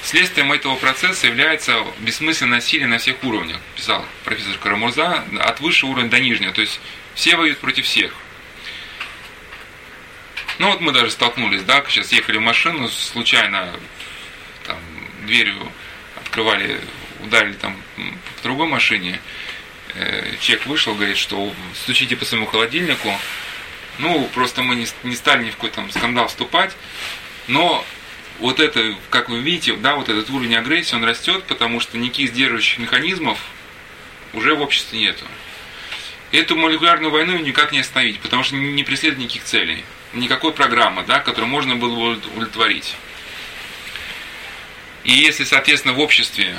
следствием 0.02 0.52
этого 0.52 0.76
процесса 0.76 1.26
является 1.26 1.84
бессмысленное 2.00 2.56
насилие 2.56 2.88
на 2.88 2.98
всех 2.98 3.22
уровнях, 3.22 3.58
писал 3.76 4.04
профессор 4.24 4.58
Карамурза, 4.58 5.24
от 5.40 5.60
высшего 5.60 5.90
уровня 5.90 6.10
до 6.10 6.20
нижнего, 6.20 6.52
то 6.52 6.60
есть 6.60 6.80
все 7.14 7.36
воюют 7.36 7.58
против 7.58 7.84
всех. 7.84 8.12
Ну 10.58 10.70
вот 10.70 10.80
мы 10.80 10.92
даже 10.92 11.10
столкнулись, 11.10 11.62
да, 11.62 11.84
сейчас 11.88 12.12
ехали 12.12 12.38
в 12.38 12.42
машину, 12.42 12.88
случайно 12.88 13.72
там, 14.66 14.78
дверью 15.24 15.70
открывали, 16.16 16.80
ударили 17.20 17.52
там 17.52 17.76
в 18.36 18.42
другой 18.42 18.66
машине, 18.66 19.20
э, 19.94 20.34
человек 20.40 20.66
вышел, 20.66 20.94
говорит, 20.94 21.16
что 21.16 21.54
стучите 21.74 22.16
по 22.16 22.24
своему 22.24 22.46
холодильнику, 22.46 23.08
ну, 23.98 24.28
просто 24.34 24.62
мы 24.62 24.74
не, 24.74 24.86
не 25.04 25.14
стали 25.14 25.44
ни 25.44 25.50
в 25.50 25.54
какой 25.54 25.70
там 25.70 25.90
скандал 25.92 26.26
вступать, 26.26 26.76
но 27.46 27.84
вот 28.40 28.58
это, 28.58 28.96
как 29.10 29.28
вы 29.28 29.40
видите, 29.40 29.74
да, 29.74 29.94
вот 29.94 30.08
этот 30.08 30.28
уровень 30.30 30.56
агрессии, 30.56 30.96
он 30.96 31.04
растет, 31.04 31.44
потому 31.44 31.78
что 31.78 31.98
никаких 31.98 32.30
сдерживающих 32.30 32.78
механизмов 32.78 33.38
уже 34.32 34.56
в 34.56 34.60
обществе 34.60 34.98
нету. 34.98 35.24
Эту 36.32 36.56
молекулярную 36.56 37.10
войну 37.10 37.38
никак 37.38 37.70
не 37.70 37.78
остановить, 37.78 38.20
потому 38.20 38.42
что 38.42 38.56
не 38.56 38.82
преследует 38.82 39.22
никаких 39.22 39.44
целей. 39.44 39.84
Никакой 40.14 40.52
программы, 40.52 41.04
да, 41.06 41.20
которую 41.20 41.50
можно 41.50 41.76
было 41.76 41.94
бы 41.94 42.12
удовлетворить. 42.12 42.96
И 45.04 45.12
если, 45.12 45.44
соответственно, 45.44 45.94
в 45.94 46.00
обществе 46.00 46.56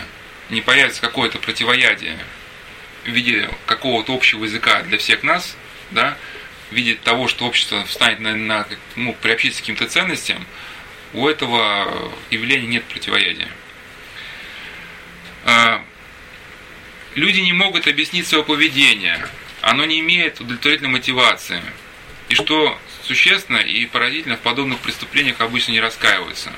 не 0.49 0.61
появится 0.61 1.01
какое-то 1.01 1.39
противоядие 1.39 2.17
в 3.03 3.09
виде 3.09 3.49
какого-то 3.65 4.13
общего 4.13 4.43
языка 4.43 4.81
для 4.83 4.97
всех 4.97 5.23
нас, 5.23 5.55
да, 5.91 6.17
видит 6.71 7.01
того, 7.01 7.27
что 7.27 7.45
общество 7.45 7.85
встанет 7.85 8.19
на, 8.19 8.35
на 8.35 8.67
ну, 8.95 9.13
приобщиться 9.21 9.59
к 9.59 9.61
каким-то 9.61 9.87
ценностям, 9.87 10.45
у 11.13 11.27
этого 11.27 12.11
явления 12.29 12.67
нет 12.67 12.85
противоядия. 12.85 13.49
А, 15.45 15.83
люди 17.15 17.39
не 17.39 17.53
могут 17.53 17.87
объяснить 17.87 18.27
свое 18.27 18.43
поведение, 18.43 19.27
оно 19.61 19.85
не 19.85 19.99
имеет 19.99 20.39
удовлетворительной 20.39 20.91
мотивации. 20.91 21.61
И 22.29 22.35
что 22.35 22.79
существенно 23.09 23.57
и 23.57 23.87
поразительно, 23.87 24.37
в 24.37 24.41
подобных 24.41 24.77
преступлениях 24.81 25.41
обычно 25.41 25.71
не 25.71 25.79
раскаиваются. 25.79 26.53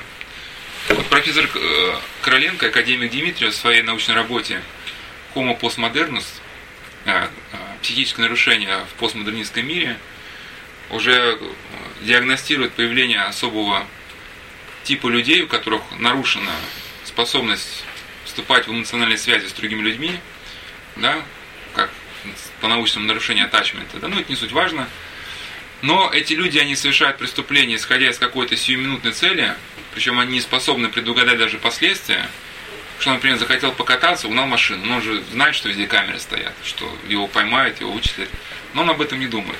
Вот 0.90 1.06
профессор 1.06 1.48
э, 1.54 1.98
Короленко, 2.20 2.66
академик 2.66 3.10
Дмитриев 3.10 3.54
в 3.54 3.56
своей 3.56 3.80
научной 3.80 4.14
работе 4.14 4.60
«Homo 5.34 5.58
postmodernus» 5.58 6.26
а, 7.06 7.30
а, 7.52 7.56
психическое 7.80 8.22
нарушение 8.22 8.84
в 8.84 9.00
постмодернистском 9.00 9.66
мире 9.66 9.98
уже 10.90 11.38
диагностирует 12.02 12.74
появление 12.74 13.22
особого 13.22 13.86
типа 14.84 15.06
людей, 15.06 15.40
у 15.44 15.46
которых 15.46 15.80
нарушена 15.98 16.52
способность 17.06 17.82
вступать 18.26 18.66
в 18.66 18.72
эмоциональные 18.72 19.16
связи 19.16 19.46
с 19.46 19.52
другими 19.52 19.80
людьми, 19.80 20.18
да, 20.96 21.22
как 21.74 21.90
по 22.60 22.68
научному 22.68 23.06
нарушению 23.06 23.46
атачмента, 23.46 23.98
да, 23.98 24.08
ну 24.08 24.20
это 24.20 24.28
не 24.28 24.36
суть 24.36 24.52
важно. 24.52 24.86
Но 25.82 26.10
эти 26.12 26.32
люди, 26.32 26.58
они 26.58 26.76
совершают 26.76 27.18
преступления, 27.18 27.74
исходя 27.74 28.08
из 28.08 28.16
какой-то 28.16 28.56
сиюминутной 28.56 29.12
цели, 29.12 29.54
причем 29.92 30.18
они 30.20 30.34
не 30.34 30.40
способны 30.40 30.88
предугадать 30.88 31.38
даже 31.38 31.58
последствия, 31.58 32.28
что, 33.00 33.12
например, 33.12 33.36
захотел 33.36 33.72
покататься, 33.72 34.28
угнал 34.28 34.46
машину. 34.46 34.86
Но 34.86 34.96
он 34.96 35.02
же 35.02 35.22
знает, 35.32 35.56
что 35.56 35.68
везде 35.68 35.88
камеры 35.88 36.20
стоят, 36.20 36.54
что 36.64 36.96
его 37.08 37.26
поймают, 37.26 37.80
его 37.80 37.90
вычислят. 37.90 38.28
Но 38.74 38.82
он 38.82 38.90
об 38.90 39.00
этом 39.00 39.18
не 39.18 39.26
думает. 39.26 39.58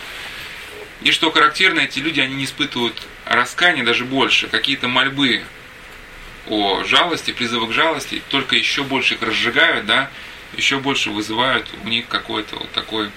И 1.02 1.10
что 1.10 1.32
характерно, 1.32 1.80
эти 1.80 1.98
люди, 1.98 2.20
они 2.20 2.36
не 2.36 2.44
испытывают 2.44 2.94
раскаяния 3.24 3.84
даже 3.84 4.04
больше. 4.04 4.46
Какие-то 4.46 4.86
мольбы 4.86 5.42
о 6.46 6.84
жалости, 6.84 7.32
призывы 7.32 7.66
к 7.66 7.72
жалости, 7.72 8.22
только 8.28 8.54
еще 8.54 8.84
больше 8.84 9.14
их 9.14 9.22
разжигают, 9.22 9.86
да, 9.86 10.08
еще 10.56 10.78
больше 10.78 11.10
вызывают 11.10 11.66
у 11.82 11.88
них 11.88 12.06
какой-то 12.06 12.56
вот 12.56 12.70
такой 12.70 13.10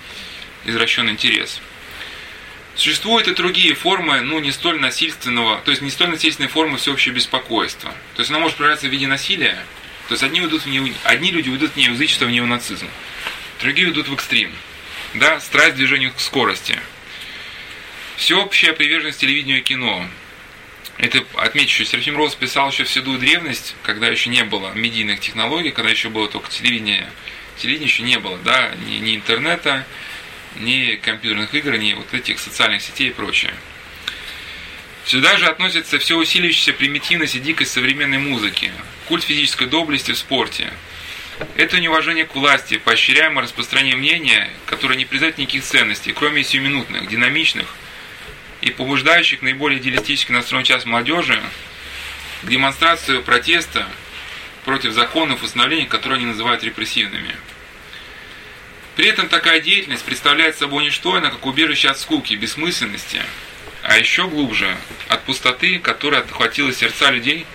извращенный 0.65 1.11
интерес. 1.11 1.61
Существуют 2.75 3.27
и 3.29 3.33
другие 3.33 3.73
формы, 3.73 4.19
ну, 4.21 4.39
не 4.39 4.51
столь 4.51 4.79
насильственного, 4.81 5.61
то 5.61 5.71
есть 5.71 5.81
не 5.81 5.89
столь 5.89 6.09
насильственной 6.09 6.49
формы 6.49 6.77
всеобщего 6.77 7.13
беспокойства. 7.13 7.93
То 8.15 8.21
есть 8.21 8.29
она 8.29 8.39
может 8.39 8.57
проявляться 8.57 8.87
в 8.87 8.91
виде 8.91 9.07
насилия, 9.07 9.63
то 10.07 10.13
есть 10.13 10.23
одни, 10.23 10.41
уйдут 10.41 10.63
в 10.63 10.67
не, 10.67 10.93
одни 11.03 11.31
люди 11.31 11.49
уйдут 11.49 11.71
в 11.71 11.77
неязычество, 11.77 12.25
в 12.25 12.31
неонацизм, 12.31 12.87
другие 13.61 13.87
уйдут 13.87 14.09
в 14.09 14.13
экстрим. 14.13 14.51
Да, 15.13 15.39
страсть 15.39 15.75
движению 15.75 16.11
к 16.11 16.19
скорости. 16.19 16.77
Всеобщая 18.17 18.73
приверженность 18.73 19.21
телевидению 19.21 19.59
и 19.59 19.61
кино. 19.61 20.05
Это 20.97 21.23
отмечу, 21.35 21.75
что 21.75 21.85
Серафим 21.85 22.17
Роуз 22.17 22.35
писал 22.35 22.69
еще 22.69 22.83
в 22.83 22.89
седую 22.89 23.19
древность, 23.19 23.75
когда 23.83 24.07
еще 24.07 24.29
не 24.29 24.43
было 24.43 24.73
медийных 24.73 25.21
технологий, 25.21 25.71
когда 25.71 25.91
еще 25.91 26.09
было 26.09 26.27
только 26.27 26.49
телевидение. 26.49 27.09
Телевидения 27.57 27.87
еще 27.87 28.03
не 28.03 28.19
было, 28.19 28.37
да, 28.39 28.71
ни, 28.85 28.95
ни 28.95 29.15
интернета, 29.15 29.85
ни 30.55 30.95
компьютерных 30.95 31.53
игр, 31.53 31.77
ни 31.77 31.93
вот 31.93 32.13
этих 32.13 32.39
социальных 32.39 32.81
сетей 32.81 33.09
и 33.09 33.13
прочее. 33.13 33.53
Сюда 35.05 35.37
же 35.37 35.45
относится 35.45 35.99
все 35.99 36.17
усиливающаяся 36.17 36.73
примитивность 36.73 37.35
и 37.35 37.39
дикость 37.39 37.73
современной 37.73 38.17
музыки, 38.17 38.71
культ 39.07 39.23
физической 39.23 39.67
доблести 39.67 40.13
в 40.13 40.17
спорте. 40.17 40.73
Это 41.55 41.79
неуважение 41.79 42.25
к 42.25 42.33
власти, 42.33 42.77
поощряемое 42.77 43.43
распространение 43.43 43.97
мнения, 43.97 44.49
которое 44.65 44.95
не 44.95 45.05
признает 45.05 45.37
никаких 45.37 45.63
ценностей, 45.63 46.13
кроме 46.13 46.43
сиюминутных, 46.43 47.07
динамичных 47.07 47.67
и 48.61 48.71
побуждающих 48.71 49.41
наиболее 49.41 49.79
идеалистически 49.79 50.31
настроенную 50.31 50.65
часть 50.65 50.85
молодежи 50.85 51.39
к 52.41 52.47
демонстрации 52.47 53.19
протеста 53.19 53.87
против 54.63 54.93
законов 54.93 55.43
и 55.43 55.45
установлений, 55.45 55.85
которые 55.85 56.17
они 56.17 56.25
называют 56.25 56.63
репрессивными. 56.63 57.35
При 58.95 59.07
этом 59.07 59.27
такая 59.27 59.59
деятельность 59.59 60.05
представляет 60.05 60.57
собой 60.57 60.85
не 60.85 60.89
что 60.89 61.19
иное, 61.19 61.29
как 61.29 61.45
убежище 61.45 61.89
от 61.89 61.99
скуки, 61.99 62.33
бессмысленности, 62.33 63.21
а 63.83 63.97
еще 63.97 64.27
глубже, 64.27 64.75
от 65.09 65.23
пустоты, 65.23 65.79
которая 65.79 66.21
отхватила 66.21 66.71
сердца 66.73 67.11
людей, 67.11 67.45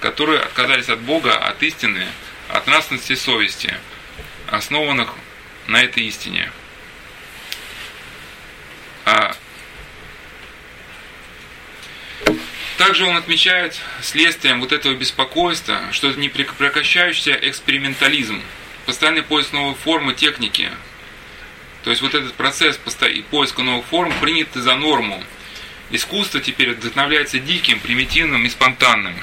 которые 0.00 0.40
отказались 0.40 0.88
от 0.88 1.00
Бога, 1.00 1.36
от 1.36 1.62
истины, 1.62 2.06
от 2.48 2.66
нравственности 2.68 3.16
совести, 3.16 3.76
основанных 4.48 5.14
на 5.66 5.82
этой 5.82 6.04
истине. 6.04 6.52
А 9.04 9.36
также 12.78 13.04
он 13.04 13.16
отмечает 13.16 13.76
следствием 14.00 14.60
вот 14.60 14.72
этого 14.72 14.94
беспокойства, 14.94 15.80
что 15.90 16.08
это 16.10 16.20
непрекращающийся 16.20 17.32
экспериментализм– 17.32 18.40
постоянный 18.84 19.22
поиск 19.22 19.52
новой 19.52 19.74
формы 19.74 20.14
техники. 20.14 20.70
То 21.82 21.90
есть 21.90 22.02
вот 22.02 22.14
этот 22.14 22.34
процесс 22.34 22.78
поиска 23.30 23.62
новых 23.62 23.84
форм 23.86 24.12
принят 24.20 24.48
за 24.54 24.74
норму. 24.74 25.22
Искусство 25.90 26.40
теперь 26.40 26.70
вдохновляется 26.70 27.38
диким, 27.38 27.78
примитивным 27.78 28.46
и 28.46 28.48
спонтанным. 28.48 29.14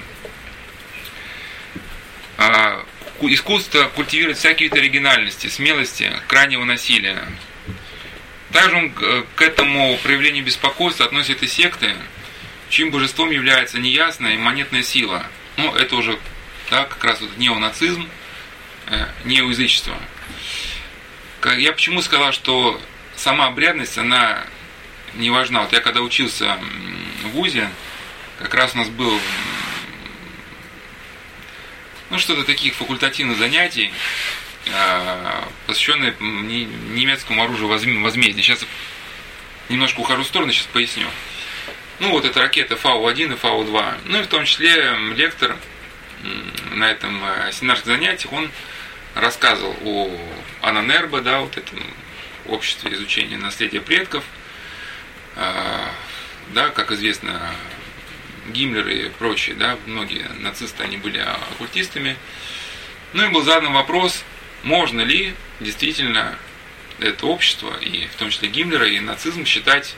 А, 2.37 2.85
искусство 3.21 3.85
культивирует 3.95 4.37
всякие 4.37 4.69
виды 4.69 4.79
оригинальности, 4.79 5.47
смелости, 5.47 6.11
крайнего 6.27 6.63
насилия. 6.63 7.23
Также 8.51 8.75
он 8.75 8.91
к 8.91 9.41
этому 9.41 9.97
проявлению 10.03 10.43
беспокойства 10.43 11.05
относит 11.05 11.41
и 11.41 11.47
секты, 11.47 11.95
чьим 12.69 12.91
божеством 12.91 13.31
является 13.31 13.79
неясная 13.79 14.33
и 14.33 14.37
монетная 14.37 14.83
сила. 14.83 15.25
Ну, 15.57 15.73
это 15.73 15.95
уже 15.95 16.19
да, 16.69 16.83
как 16.83 17.03
раз 17.03 17.21
вот 17.21 17.37
неонацизм– 17.37 18.07
Э, 18.91 19.05
неоязычества. 19.23 19.95
Я 21.57 21.71
почему 21.71 22.01
сказал, 22.01 22.33
что 22.33 22.79
сама 23.15 23.47
обрядность, 23.47 23.97
она 23.97 24.45
не 25.13 25.29
важна. 25.29 25.61
Вот 25.61 25.71
я 25.71 25.79
когда 25.79 26.01
учился 26.01 26.59
в 27.23 27.29
ВУЗе, 27.29 27.69
как 28.37 28.53
раз 28.53 28.75
у 28.75 28.79
нас 28.79 28.89
был 28.89 29.17
ну, 32.09 32.19
что-то 32.19 32.43
таких 32.43 32.75
факультативных 32.75 33.37
занятий, 33.37 33.93
э, 34.65 35.41
посвященные 35.67 36.13
немецкому 36.19 37.43
оружию 37.43 37.69
возмездия. 37.69 38.41
Сейчас 38.41 38.65
немножко 39.69 40.01
ухожу 40.01 40.23
в 40.23 40.27
сторону, 40.27 40.51
сейчас 40.51 40.65
поясню. 40.65 41.07
Ну, 41.99 42.11
вот 42.11 42.25
эта 42.25 42.41
ракета 42.41 42.75
Фау-1 42.75 43.33
и 43.33 43.37
Фау-2. 43.37 43.99
Ну, 44.07 44.19
и 44.19 44.23
в 44.23 44.27
том 44.27 44.43
числе 44.43 44.97
лектор 45.15 45.55
на 46.73 46.91
этом 46.91 47.23
э, 47.23 47.53
семинарских 47.53 47.87
занятиях, 47.87 48.33
он 48.33 48.51
рассказывал 49.15 49.75
о 49.83 50.09
Ананербо, 50.61 51.21
да, 51.21 51.41
вот 51.41 51.57
этом 51.57 51.79
обществе 52.47 52.93
изучения 52.93 53.37
наследия 53.37 53.81
предков. 53.81 54.23
А, 55.35 55.91
да, 56.53 56.69
как 56.69 56.91
известно, 56.91 57.53
Гиммлер 58.49 58.87
и 58.87 59.09
прочие, 59.09 59.55
да, 59.55 59.77
многие 59.85 60.27
нацисты, 60.39 60.83
они 60.83 60.97
были 60.97 61.19
оккультистами. 61.19 62.17
Ну 63.13 63.25
и 63.25 63.29
был 63.29 63.43
задан 63.43 63.73
вопрос, 63.73 64.23
можно 64.63 65.01
ли 65.01 65.33
действительно 65.59 66.37
это 66.99 67.25
общество, 67.25 67.75
и 67.79 68.07
в 68.07 68.15
том 68.15 68.29
числе 68.29 68.49
Гиммлера, 68.49 68.87
и 68.87 68.99
нацизм 68.99 69.45
считать 69.45 69.95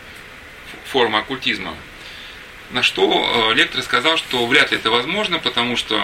формой 0.85 1.21
оккультизма. 1.21 1.75
На 2.71 2.81
что 2.81 3.51
э, 3.51 3.55
лектор 3.55 3.81
сказал, 3.83 4.17
что 4.17 4.45
вряд 4.47 4.71
ли 4.71 4.77
это 4.77 4.89
возможно, 4.89 5.39
потому 5.39 5.77
что 5.77 6.03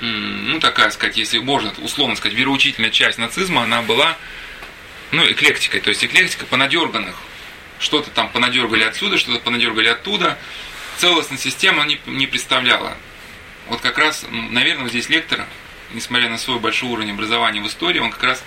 ну, 0.00 0.60
такая 0.60 0.90
сказать, 0.90 1.16
если 1.16 1.38
можно 1.38 1.72
условно 1.78 2.16
сказать, 2.16 2.36
вероучительная 2.36 2.90
часть 2.90 3.18
нацизма, 3.18 3.62
она 3.62 3.82
была, 3.82 4.16
ну, 5.10 5.24
эклектикой, 5.30 5.80
то 5.80 5.90
есть 5.90 6.04
эклектика 6.04 6.46
понадерганных. 6.46 7.16
Что-то 7.78 8.10
там 8.10 8.28
понадергали 8.30 8.84
отсюда, 8.84 9.18
что-то 9.18 9.40
понадергали 9.40 9.88
оттуда. 9.88 10.38
Целостная 10.98 11.38
система 11.38 11.84
не, 11.84 11.98
не 12.06 12.26
представляла. 12.26 12.96
Вот 13.68 13.80
как 13.80 13.98
раз, 13.98 14.26
наверное, 14.30 14.88
здесь 14.88 15.08
лектор, 15.08 15.46
несмотря 15.92 16.28
на 16.28 16.38
свой 16.38 16.58
большой 16.58 16.90
уровень 16.90 17.12
образования 17.12 17.60
в 17.62 17.66
истории, 17.66 18.00
он 18.00 18.10
как 18.10 18.22
раз, 18.22 18.44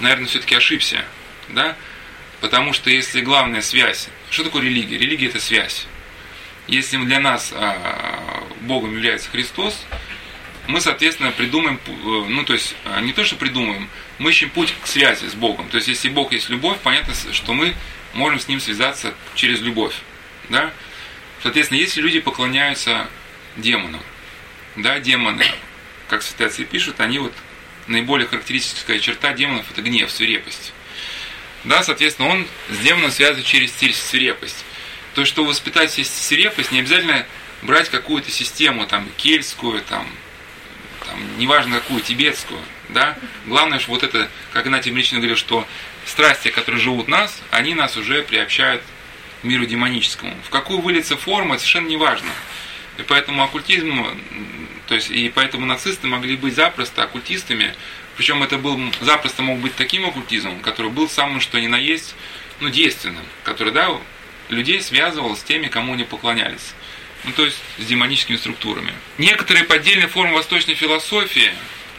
наверное, 0.00 0.26
все-таки 0.26 0.54
ошибся. 0.54 1.04
Да? 1.48 1.76
Потому 2.40 2.72
что 2.72 2.90
если 2.90 3.20
главная 3.20 3.62
связь, 3.62 4.08
что 4.30 4.44
такое 4.44 4.62
религия? 4.62 4.98
Религия 4.98 5.26
это 5.26 5.40
связь. 5.40 5.86
Если 6.68 6.98
для 6.98 7.18
нас 7.18 7.50
а, 7.54 8.44
Богом 8.60 8.92
является 8.94 9.30
Христос, 9.30 9.84
мы, 10.68 10.82
соответственно, 10.82 11.32
придумаем, 11.32 11.80
э, 11.86 11.90
ну, 12.28 12.44
то 12.44 12.52
есть, 12.52 12.76
э, 12.84 13.00
не 13.00 13.14
то, 13.14 13.24
что 13.24 13.36
придумаем, 13.36 13.88
мы 14.18 14.30
ищем 14.30 14.50
путь 14.50 14.74
к 14.82 14.86
связи 14.86 15.26
с 15.26 15.34
Богом. 15.34 15.66
То 15.70 15.76
есть, 15.76 15.88
если 15.88 16.10
Бог 16.10 16.30
есть 16.30 16.50
любовь, 16.50 16.78
понятно, 16.82 17.14
что 17.32 17.54
мы 17.54 17.74
можем 18.12 18.38
с 18.38 18.48
Ним 18.48 18.60
связаться 18.60 19.14
через 19.34 19.60
любовь. 19.62 19.94
Да? 20.50 20.70
Соответственно, 21.42 21.78
если 21.78 22.02
люди 22.02 22.20
поклоняются 22.20 23.08
демонам, 23.56 24.02
да, 24.76 25.00
демоны, 25.00 25.46
как 26.06 26.22
святые 26.22 26.48
отцы 26.48 26.64
пишут, 26.66 27.00
они 27.00 27.18
вот 27.18 27.32
наиболее 27.86 28.28
характеристическая 28.28 28.98
черта 28.98 29.32
демонов– 29.32 29.70
это 29.70 29.80
гнев, 29.80 30.10
свирепость. 30.10 30.74
Да, 31.64 31.82
соответственно, 31.82 32.28
он 32.28 32.46
с 32.68 32.78
демоном 32.78 33.10
связан 33.10 33.42
через 33.42 33.72
свирепость. 33.72 34.66
То, 35.14 35.24
что 35.24 35.46
воспитать 35.46 35.92
свирепость, 35.92 36.72
не 36.72 36.80
обязательно 36.80 37.24
брать 37.62 37.88
какую-то 37.88 38.30
систему, 38.30 38.86
там, 38.86 39.08
кельтскую, 39.16 39.80
там, 39.80 40.06
там, 41.08 41.38
неважно 41.38 41.80
какую, 41.80 42.00
тибетскую, 42.00 42.60
да, 42.90 43.16
главное, 43.46 43.78
что 43.78 43.92
вот 43.92 44.02
это, 44.02 44.28
как 44.52 44.66
Игнатий 44.66 44.92
лично 44.92 45.18
говорил, 45.18 45.36
что 45.36 45.66
страсти, 46.04 46.48
которые 46.48 46.80
живут 46.80 47.08
нас, 47.08 47.40
они 47.50 47.74
нас 47.74 47.96
уже 47.96 48.22
приобщают 48.22 48.82
к 49.40 49.44
миру 49.44 49.64
демоническому. 49.66 50.34
В 50.44 50.50
какую 50.50 50.80
выльется 50.80 51.16
форма, 51.16 51.56
совершенно 51.56 51.88
не 51.88 51.96
важно. 51.96 52.30
И 52.98 53.02
поэтому 53.02 53.42
оккультизм, 53.42 54.04
то 54.86 54.94
есть 54.94 55.10
и 55.10 55.28
поэтому 55.28 55.66
нацисты 55.66 56.08
могли 56.08 56.36
быть 56.36 56.54
запросто 56.54 57.04
оккультистами, 57.04 57.74
причем 58.16 58.42
это 58.42 58.58
был 58.58 58.80
запросто 59.00 59.42
мог 59.42 59.60
быть 59.60 59.76
таким 59.76 60.04
оккультизмом, 60.06 60.60
который 60.60 60.90
был 60.90 61.08
самым 61.08 61.40
что 61.40 61.60
ни 61.60 61.68
на 61.68 61.76
есть, 61.76 62.14
ну, 62.60 62.68
действенным, 62.68 63.24
который, 63.44 63.72
да, 63.72 63.88
людей 64.48 64.82
связывал 64.82 65.36
с 65.36 65.42
теми, 65.42 65.68
кому 65.68 65.94
они 65.94 66.04
поклонялись 66.04 66.74
ну, 67.28 67.34
то 67.34 67.44
есть 67.44 67.58
с 67.78 67.84
демоническими 67.84 68.36
структурами. 68.36 68.92
Некоторые 69.18 69.64
поддельные 69.64 70.08
формы 70.08 70.34
восточной 70.34 70.74
философии 70.74 71.52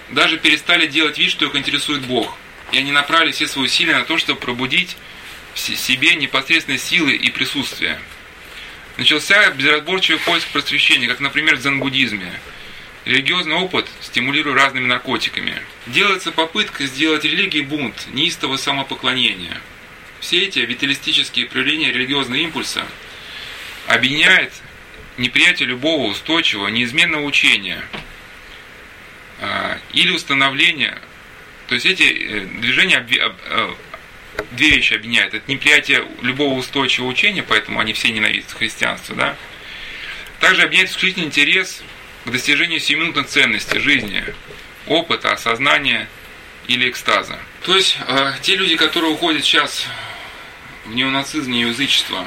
даже 0.09 0.37
перестали 0.37 0.87
делать 0.87 1.17
вид, 1.17 1.29
что 1.29 1.45
их 1.45 1.55
интересует 1.55 2.01
Бог. 2.01 2.35
И 2.71 2.77
они 2.77 2.91
направили 2.91 3.31
все 3.31 3.47
свои 3.47 3.65
усилия 3.65 3.95
на 3.95 4.05
то, 4.05 4.17
чтобы 4.17 4.39
пробудить 4.39 4.97
в 5.53 5.59
себе 5.59 6.15
непосредственные 6.15 6.79
силы 6.79 7.13
и 7.13 7.29
присутствие. 7.29 7.99
Начался 8.97 9.49
безразборчивый 9.51 10.19
поиск 10.19 10.47
просвещения, 10.49 11.07
как, 11.07 11.19
например, 11.19 11.55
в 11.55 11.61
дзен-буддизме. 11.61 12.39
Религиозный 13.05 13.55
опыт 13.55 13.87
стимулируя 14.01 14.55
разными 14.55 14.87
наркотиками. 14.87 15.61
Делается 15.87 16.31
попытка 16.31 16.85
сделать 16.85 17.23
религии 17.23 17.61
бунт, 17.61 18.07
неистого 18.11 18.57
самопоклонения. 18.57 19.61
Все 20.19 20.43
эти 20.43 20.59
виталистические 20.59 21.45
проявления 21.45 21.91
религиозного 21.91 22.39
импульса 22.39 22.85
объединяет 23.87 24.51
неприятие 25.19 25.67
любого 25.67 26.07
устойчивого, 26.07 26.67
неизменного 26.69 27.23
учения 27.23 27.83
а, 29.39 29.77
или 29.93 30.11
установление, 30.11 30.97
то 31.67 31.75
есть 31.75 31.85
эти 31.85 32.03
э, 32.03 32.45
движения 32.61 32.99
две 34.51 34.69
вещи 34.71 34.93
объединяет. 34.93 35.33
Это 35.33 35.51
неприятие 35.51 36.05
любого 36.21 36.55
устойчивого 36.55 37.09
учения, 37.09 37.43
поэтому 37.43 37.79
они 37.79 37.93
все 37.93 38.09
ненавидят 38.09 38.51
христианство, 38.51 39.15
да. 39.15 39.35
Также 40.39 40.63
объединяет 40.63 40.89
исключительный 40.89 41.27
интерес 41.27 41.83
к 42.25 42.31
достижению 42.31 42.79
сиюминутных 42.79 43.27
ценностей 43.27 43.79
жизни, 43.79 44.23
опыта, 44.87 45.31
осознания 45.31 46.09
или 46.67 46.89
экстаза. 46.89 47.37
То 47.63 47.75
есть 47.75 47.97
э, 48.07 48.33
те 48.41 48.55
люди, 48.55 48.75
которые 48.75 49.11
уходят 49.11 49.43
сейчас 49.43 49.85
в 50.85 50.95
неонацизм, 50.95 51.51
неоязычество 51.51 52.25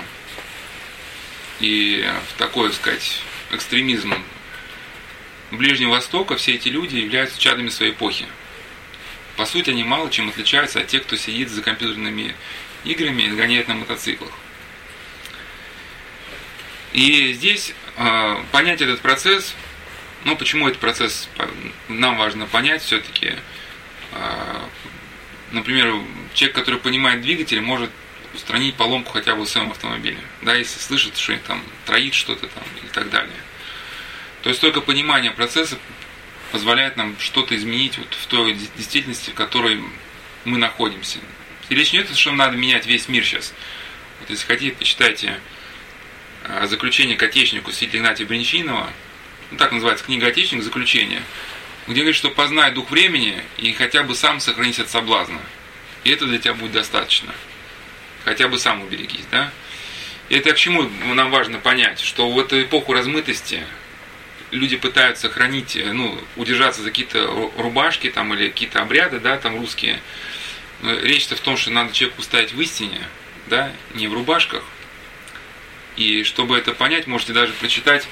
и 1.61 2.05
в 2.29 2.39
такой, 2.39 2.69
так 2.69 2.77
сказать, 2.77 3.23
экстремизм 3.51 4.15
Ближнего 5.51 5.91
Востока, 5.91 6.37
все 6.37 6.55
эти 6.55 6.69
люди 6.69 6.97
являются 6.97 7.39
чадами 7.39 7.69
своей 7.69 7.93
эпохи. 7.93 8.27
По 9.37 9.45
сути, 9.45 9.71
они 9.71 9.85
мало 9.85 10.11
чем 10.11 10.29
отличаются 10.29 10.81
от 10.81 10.89
тех, 10.89 11.03
кто 11.03 11.17
сидит 11.17 11.51
за 11.51 11.63
компьютерными 11.63 12.35
играми 12.85 13.23
и 13.23 13.31
гоняет 13.31 13.69
на 13.69 13.75
мотоциклах. 13.75 14.33
И 16.93 17.33
здесь 17.33 17.75
э, 17.97 18.37
понять 18.51 18.83
этот 18.83 19.01
процесс, 19.01 19.55
ну 20.25 20.37
почему 20.37 20.69
этот 20.69 20.81
процесс 20.81 21.29
нам 21.89 22.19
важно 22.19 22.47
понять 22.47 22.83
все-таки. 22.83 23.35
Э, 24.13 24.59
например, 25.53 25.95
человек, 26.35 26.55
который 26.55 26.81
понимает 26.81 27.23
двигатель, 27.23 27.61
может 27.61 27.91
устранить 28.35 28.75
поломку 28.75 29.13
хотя 29.13 29.35
бы 29.35 29.45
в 29.45 29.49
своем 29.49 29.71
автомобиле. 29.71 30.19
Да, 30.43 30.55
если 30.55 30.79
слышит, 30.81 31.17
что 31.17 31.37
там 31.39 31.63
троит 31.87 32.15
что-то 32.15 32.47
там 32.47 32.65
и 32.83 32.87
так 32.89 33.11
далее. 33.11 33.37
То 34.43 34.49
есть 34.49 34.61
только 34.61 34.81
понимание 34.81 35.31
процесса 35.31 35.79
позволяет 36.51 36.97
нам 36.97 37.17
что-то 37.19 37.57
изменить 37.57 37.99
вот 37.99 38.13
в 38.15 38.27
той 38.27 38.55
действительности, 38.77 39.31
в 39.31 39.35
которой 39.35 39.83
мы 40.45 40.59
находимся. 40.59 41.19
И 41.69 41.75
речь 41.75 41.93
не 41.93 42.01
идет, 42.01 42.17
что 42.17 42.33
надо 42.33 42.57
менять 42.57 42.87
весь 42.87 43.09
мир 43.09 43.25
сейчас. 43.25 43.55
Вот 44.21 44.31
если 44.31 44.47
хотите, 44.47 44.77
почитайте 44.77 45.41
а, 46.45 46.67
заключение 46.67 47.17
к 47.17 47.23
Отечнику 47.23 47.71
святителя 47.73 48.01
Игнатия 48.01 48.27
Бринчинова, 48.27 48.91
ну, 49.51 49.57
так 49.57 49.73
называется 49.73 50.05
книга 50.05 50.27
Отечник, 50.27 50.63
заключение, 50.63 51.23
где 51.87 52.01
говорит, 52.01 52.17
что 52.17 52.31
познай 52.31 52.73
дух 52.73 52.91
времени 52.91 53.43
и 53.59 53.73
хотя 53.73 54.03
бы 54.03 54.15
сам 54.15 54.41
сохранись 54.41 54.79
от 54.79 54.91
соблазна. 54.91 55.41
И 56.05 56.11
это 56.11 56.27
для 56.27 56.39
тебя 56.39 56.55
будет 56.55 56.73
достаточно. 56.73 57.33
Хотя 58.25 58.49
бы 58.49 58.59
сам 58.59 58.83
уберегись, 58.83 59.27
да? 59.31 59.51
И 60.29 60.37
это 60.37 60.53
к 60.53 60.57
чему 60.57 60.89
нам 61.15 61.31
важно 61.31 61.59
понять, 61.59 62.01
что 62.01 62.31
в 62.31 62.39
эту 62.39 62.63
эпоху 62.63 62.93
размытости 62.93 63.65
люди 64.51 64.77
пытаются 64.77 65.29
хранить, 65.29 65.77
э, 65.77 65.93
ну, 65.93 66.19
удержаться 66.37 66.83
за 66.83 66.91
какие-то 66.91 67.51
рубашки 67.57 68.11
там 68.11 68.33
или 68.35 68.49
какие-то 68.49 68.81
обряды, 68.81 69.19
да, 69.19 69.37
там 69.39 69.59
русские. 69.59 70.01
Речь-то 70.83 71.37
в 71.37 71.41
том, 71.41 71.57
что 71.57 71.71
надо 71.71 71.93
человеку 71.93 72.23
стоять 72.23 72.53
в 72.53 72.61
истине, 72.61 73.01
да, 73.47 73.73
не 73.95 74.09
в 74.09 74.15
рубашках. 74.15 74.65
И 75.97 76.25
чтобы 76.25 76.57
это 76.57 76.73
понять, 76.73 77.07
можете 77.07 77.33
даже 77.33 77.53
прочитать 77.53 78.09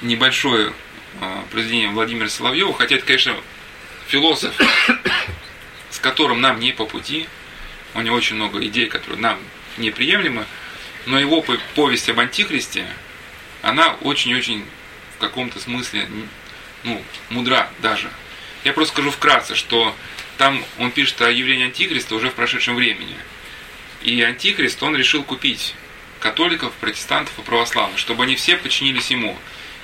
небольшое 0.00 0.72
э, 1.20 1.42
произведение 1.50 1.88
Владимира 1.90 2.28
Соловьева, 2.28 2.72
хотя 2.72 2.96
это, 2.96 3.06
конечно, 3.06 3.36
философ, 4.06 4.54
с 5.90 5.98
которым 5.98 6.40
нам 6.40 6.60
не 6.60 6.72
по 6.72 6.86
пути, 6.86 7.28
у 7.94 8.00
него 8.00 8.16
очень 8.16 8.36
много 8.36 8.64
идей, 8.64 8.86
которые 8.86 9.20
нам 9.20 9.38
неприемлемы, 9.76 10.46
но 11.06 11.18
его 11.18 11.44
повесть 11.74 12.08
об 12.08 12.20
Антихристе, 12.20 12.86
она 13.62 13.94
очень-очень 14.02 14.64
каком-то 15.22 15.60
смысле 15.60 16.08
ну, 16.82 17.02
мудра 17.30 17.70
даже. 17.78 18.10
Я 18.64 18.72
просто 18.72 18.94
скажу 18.94 19.10
вкратце, 19.10 19.54
что 19.54 19.96
там 20.36 20.62
он 20.78 20.90
пишет 20.90 21.22
о 21.22 21.30
явлении 21.30 21.66
Антихриста 21.66 22.14
уже 22.14 22.30
в 22.30 22.34
прошедшем 22.34 22.74
времени. 22.74 23.16
И 24.02 24.20
Антихрист, 24.20 24.82
он 24.82 24.96
решил 24.96 25.22
купить 25.22 25.74
католиков, 26.18 26.72
протестантов 26.74 27.38
и 27.38 27.42
православных, 27.42 27.98
чтобы 27.98 28.24
они 28.24 28.34
все 28.34 28.56
подчинились 28.56 29.10
ему. 29.10 29.38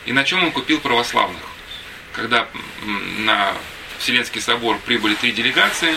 И 0.07 0.13
на 0.13 0.25
чем 0.25 0.43
он 0.43 0.51
купил 0.53 0.81
православных? 0.81 1.43
Когда 2.13 2.49
на 3.19 3.55
Вселенский 3.99 4.41
собор 4.41 4.79
прибыли 4.85 5.15
три 5.15 5.33
делегации, 5.33 5.97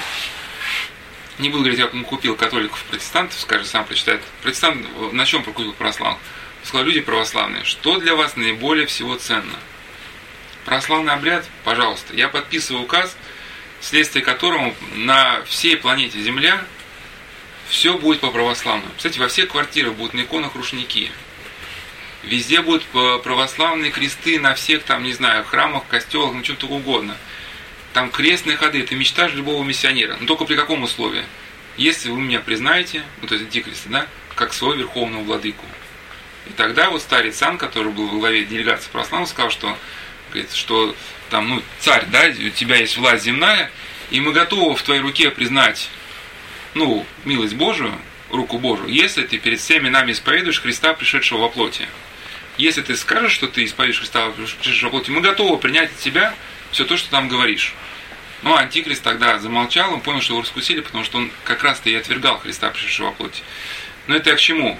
не 1.40 1.50
буду 1.50 1.64
говорить, 1.64 1.80
как 1.80 1.94
он 1.94 2.04
купил 2.04 2.36
католиков, 2.36 2.84
протестантов, 2.86 3.40
скажет, 3.40 3.68
сам 3.68 3.86
прочитает. 3.86 4.22
Протестант 4.42 4.86
на 5.14 5.26
чем 5.26 5.44
прокупил 5.44 5.74
православных? 5.74 6.20
сказал, 6.64 6.86
люди 6.86 7.02
православные, 7.02 7.64
что 7.64 7.98
для 7.98 8.16
вас 8.16 8.36
наиболее 8.36 8.86
всего 8.86 9.16
ценно? 9.16 9.58
Православный 10.66 11.14
обряд, 11.14 11.46
пожалуйста, 11.64 12.14
я 12.14 12.30
подписываю 12.30 12.84
указ, 12.84 13.18
вследствие 13.80 14.24
которого 14.24 14.76
на 14.94 15.42
всей 15.46 15.76
планете 15.76 16.20
Земля 16.20 16.64
все 17.68 17.98
будет 17.98 18.20
по 18.20 18.30
православному. 18.30 18.92
Кстати, 18.96 19.18
во 19.18 19.28
всех 19.28 19.50
квартирах 19.50 19.94
будут 19.94 20.14
на 20.14 20.22
иконах 20.22 20.54
рушники. 20.54 21.12
Везде 22.22 22.62
будут 22.62 22.84
православные 23.24 23.90
кресты 23.90 24.40
на 24.40 24.54
всех, 24.54 24.84
там, 24.84 25.04
не 25.04 25.14
знаю, 25.14 25.44
храмах, 25.44 25.88
костелах, 25.88 26.34
ну, 26.34 26.44
чем-то 26.44 26.68
угодно. 26.68 27.18
Там 27.94 28.10
крестные 28.10 28.58
ходы, 28.58 28.82
это 28.82 28.96
мечта 28.96 29.28
любого 29.28 29.64
миссионера. 29.64 30.18
Но 30.20 30.26
только 30.26 30.46
при 30.46 30.56
каком 30.56 30.84
условии? 30.84 31.24
Если 31.78 32.10
вы 32.10 32.22
меня 32.22 32.40
признаете, 32.40 33.04
ну, 33.22 33.28
то 33.28 33.36
есть 33.36 33.46
антикриста, 33.46 33.90
да, 33.90 34.08
как 34.36 34.54
своего 34.54 34.76
верховного 34.76 35.24
владыку. 35.24 35.66
И 36.48 36.54
тогда 36.54 36.90
вот 36.90 37.02
старец 37.02 37.38
Сан, 37.38 37.58
который 37.58 37.92
был 37.92 38.08
во 38.08 38.20
главе 38.20 38.46
делегации 38.46 38.90
православных, 38.90 39.30
сказал, 39.30 39.52
что, 39.52 39.78
говорит, 40.30 40.52
что 40.54 40.96
там, 41.30 41.50
ну, 41.50 41.64
царь, 41.80 42.06
да, 42.12 42.24
у 42.28 42.50
тебя 42.50 42.78
есть 42.78 42.98
власть 42.98 43.24
земная, 43.24 43.72
и 44.10 44.20
мы 44.20 44.32
готовы 44.32 44.76
в 44.76 44.82
твоей 44.84 45.02
руке 45.02 45.30
признать, 45.30 45.90
ну, 46.74 47.06
милость 47.26 47.56
Божию, 47.56 47.94
руку 48.30 48.58
Божию, 48.58 48.90
если 48.90 49.24
ты 49.24 49.38
перед 49.38 49.60
всеми 49.60 49.90
нами 49.90 50.14
исповедуешь 50.14 50.62
Христа, 50.62 50.94
пришедшего 50.94 51.40
во 51.40 51.50
плоти. 51.50 51.88
Если 52.58 52.82
ты 52.82 52.96
скажешь, 52.96 53.34
что 53.34 53.48
ты 53.48 53.66
исповедуешь 53.66 54.00
Христа, 54.00 54.32
пришедшего 54.32 54.90
во 54.90 54.92
плоти, 54.92 55.12
мы 55.12 55.22
готовы 55.22 55.58
принять 55.58 55.92
от 55.92 55.98
тебя 55.98 56.34
все 56.72 56.86
то, 56.86 56.98
что 56.98 57.10
там 57.10 57.28
говоришь. 57.28 57.74
Но 58.42 58.56
Антихрист 58.58 59.04
тогда 59.04 59.38
замолчал, 59.40 59.94
он 59.94 60.02
понял, 60.02 60.22
что 60.22 60.34
его 60.34 60.42
раскусили, 60.42 60.82
потому 60.82 61.04
что 61.04 61.20
он 61.20 61.32
как 61.44 61.64
раз-то 61.64 61.90
и 61.90 61.96
отвергал 61.96 62.40
Христа, 62.40 62.70
пришедшего 62.70 63.08
во 63.08 63.12
плоти. 63.14 63.44
Но 64.08 64.16
это 64.16 64.32
я 64.32 64.36
к 64.36 64.40
чему? 64.40 64.80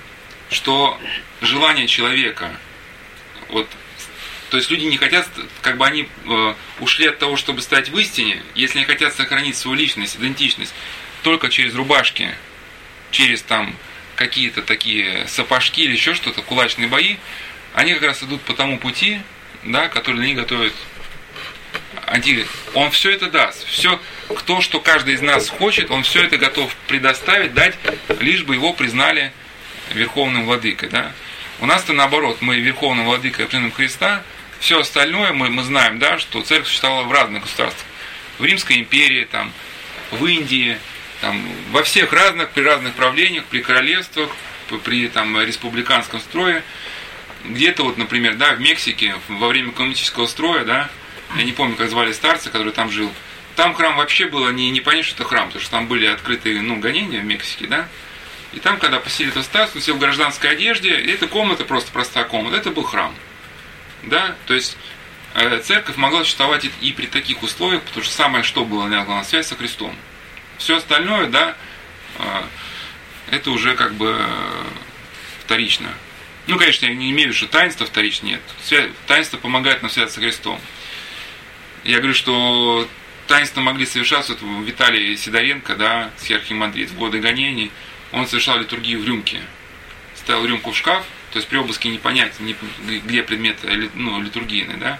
что 0.52 1.00
желание 1.40 1.88
человека, 1.88 2.52
вот, 3.48 3.70
то 4.50 4.58
есть 4.58 4.70
люди 4.70 4.84
не 4.84 4.98
хотят, 4.98 5.28
как 5.62 5.78
бы 5.78 5.86
они 5.86 6.08
э, 6.26 6.54
ушли 6.80 7.08
от 7.08 7.20
того, 7.20 7.38
чтобы 7.38 7.62
стать 7.62 7.90
в 7.90 7.98
истине, 7.98 8.44
если 8.54 8.80
они 8.80 8.86
хотят 8.86 9.16
сохранить 9.16 9.56
свою 9.56 9.78
личность, 9.78 10.18
идентичность, 10.18 10.74
только 11.24 11.50
через 11.50 11.74
рубашки, 11.74 12.36
через 13.12 13.42
там 13.42 13.76
какие-то 14.16 14.62
такие 14.62 15.26
сапожки 15.28 15.82
или 15.82 15.94
еще 15.94 16.14
что-то, 16.14 16.42
кулачные 16.42 16.90
бои, 16.90 17.16
они 17.74 17.94
как 17.94 18.04
раз 18.04 18.22
идут 18.22 18.42
по 18.42 18.54
тому 18.54 18.78
пути, 18.78 19.22
да, 19.64 19.88
который 19.88 20.22
они 20.22 20.34
готовят 20.34 20.74
антихрист. 22.12 22.50
Он 22.74 22.92
все 22.92 23.12
это 23.12 23.28
даст. 23.28 23.66
Все, 23.66 24.00
кто, 24.36 24.62
что 24.62 24.80
каждый 24.80 25.16
из 25.16 25.22
нас 25.22 25.50
хочет, 25.50 25.92
он 25.92 26.04
все 26.04 26.24
это 26.24 26.38
готов 26.38 26.76
предоставить, 26.88 27.54
дать, 27.54 27.76
лишь 28.20 28.44
бы 28.44 28.56
его 28.56 28.74
признали 28.74 29.32
верховным 29.94 30.46
владыкой. 30.46 30.90
Да? 30.90 31.12
У 31.60 31.66
нас-то 31.66 31.94
наоборот, 31.94 32.38
мы 32.42 32.60
верховным 32.60 33.06
владыкой 33.06 33.48
приняли 33.48 33.72
Христа, 33.72 34.24
все 34.60 34.80
остальное 34.80 35.34
мы, 35.34 35.50
мы 35.50 35.64
знаем, 35.64 35.98
да, 36.00 36.20
что 36.20 36.42
церковь 36.42 36.68
существовала 36.68 37.04
в 37.04 37.12
разных 37.12 37.44
государствах. 37.44 37.86
В 38.38 38.46
Римской 38.46 38.78
империи, 38.78 39.26
там, 39.26 39.52
в 40.12 40.26
Индии, 40.26 40.78
там, 41.20 41.42
во 41.72 41.84
всех 41.84 42.14
разных, 42.14 42.52
при 42.52 42.62
разных 42.62 42.94
правлениях, 42.94 43.46
при 43.46 43.62
королевствах, 43.62 44.30
при 44.84 45.08
там, 45.08 45.40
республиканском 45.42 46.20
строе. 46.20 46.64
Где-то 47.46 47.84
вот, 47.84 47.98
например, 47.98 48.36
да, 48.36 48.54
в 48.54 48.60
Мексике 48.60 49.16
во 49.28 49.48
время 49.48 49.72
коммунистического 49.72 50.28
строя, 50.28 50.64
да, 50.64 50.90
я 51.38 51.44
не 51.44 51.52
помню, 51.52 51.76
как 51.76 51.90
звали 51.90 52.12
старца, 52.12 52.50
который 52.50 52.74
там 52.74 52.92
жил, 52.92 53.12
там 53.56 53.74
храм 53.74 53.98
вообще 53.98 54.28
было 54.28 54.50
не, 54.50 54.70
не 54.70 54.82
понять, 54.82 55.06
что 55.06 55.16
это 55.16 55.26
храм, 55.26 55.48
потому 55.48 55.62
что 55.62 55.72
там 55.72 55.88
были 55.88 56.06
открытые 56.06 56.62
ну, 56.62 56.80
гонения 56.80 57.22
в 57.22 57.26
Мексике, 57.26 57.68
да, 57.68 57.88
и 58.54 58.60
там, 58.60 58.78
когда 58.80 59.00
посетили 59.00 59.32
эту 59.32 59.44
статую, 59.44 59.78
он 59.78 59.82
сел 59.82 59.96
в 59.96 60.00
гражданской 60.00 60.52
одежде, 60.52 61.00
и 61.00 61.12
эта 61.12 61.28
комната 61.28 61.64
просто 61.64 61.92
простая 61.92 62.26
комната, 62.26 62.58
это 62.58 62.72
был 62.72 62.84
храм. 62.84 63.16
Да, 64.04 64.36
то 64.48 64.54
есть 64.54 64.78
э, 65.36 65.60
церковь 65.60 65.96
могла 65.96 66.24
существовать 66.24 66.68
и, 66.82 66.92
при 66.92 67.06
таких 67.06 67.44
условиях, 67.44 67.84
потому 67.84 68.04
что 68.04 68.14
самое 68.14 68.44
что 68.44 68.66
было 68.66 68.88
на 68.88 69.24
связь 69.24 69.48
со 69.48 69.56
Христом. 69.56 69.96
Все 70.58 70.78
остальное, 70.78 71.28
да, 71.28 71.56
э, 72.18 72.44
это 73.32 73.52
уже 73.52 73.76
как 73.76 73.94
бы 73.94 74.18
э, 74.20 74.64
вторично. 75.40 75.90
Ну, 76.48 76.58
конечно, 76.58 76.88
я 76.88 76.94
не 76.94 77.12
имею 77.12 77.30
в 77.30 77.32
виду, 77.34 77.38
что 77.38 77.48
таинство 77.48 77.86
вторично, 77.86 78.26
нет. 78.26 78.42
Таинство 79.08 79.38
помогает 79.38 79.82
нам 79.82 79.92
связаться 79.92 80.16
со 80.16 80.22
Христом. 80.22 80.60
Я 81.84 81.98
говорю, 81.98 82.14
что 82.14 82.88
таинства 83.28 83.62
могли 83.62 83.86
совершаться 83.86 84.36
вот, 84.40 84.66
Виталий 84.66 85.18
Сидоренко, 85.18 85.76
да, 85.76 86.12
схиархимандрит, 86.18 86.90
в 86.90 86.98
годы 86.98 87.20
гонений– 87.20 87.72
он 88.12 88.28
совершал 88.28 88.60
литургию 88.60 89.00
в 89.00 89.08
рюмке. 89.08 89.42
Ставил 90.16 90.46
рюмку 90.46 90.72
в 90.72 90.78
шкаф, 90.78 91.06
то 91.32 91.38
есть 91.38 91.48
при 91.48 91.58
обыске 91.58 91.90
не 91.90 91.98
понять, 91.98 92.34
где 92.40 93.24
предмет 93.24 93.58
ну, 93.94 94.22
литургийный, 94.22 94.78
да. 94.78 95.00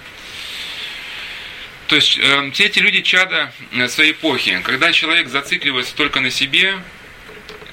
То 1.88 1.96
есть 1.96 2.18
э, 2.18 2.52
все 2.52 2.66
эти 2.66 2.80
люди 2.80 3.02
чада 3.02 3.54
своей 3.90 4.14
эпохи. 4.14 4.62
Когда 4.64 4.94
человек 4.94 5.28
зацикливается 5.28 5.94
только 5.94 6.22
на 6.22 6.32
себе, 6.32 6.82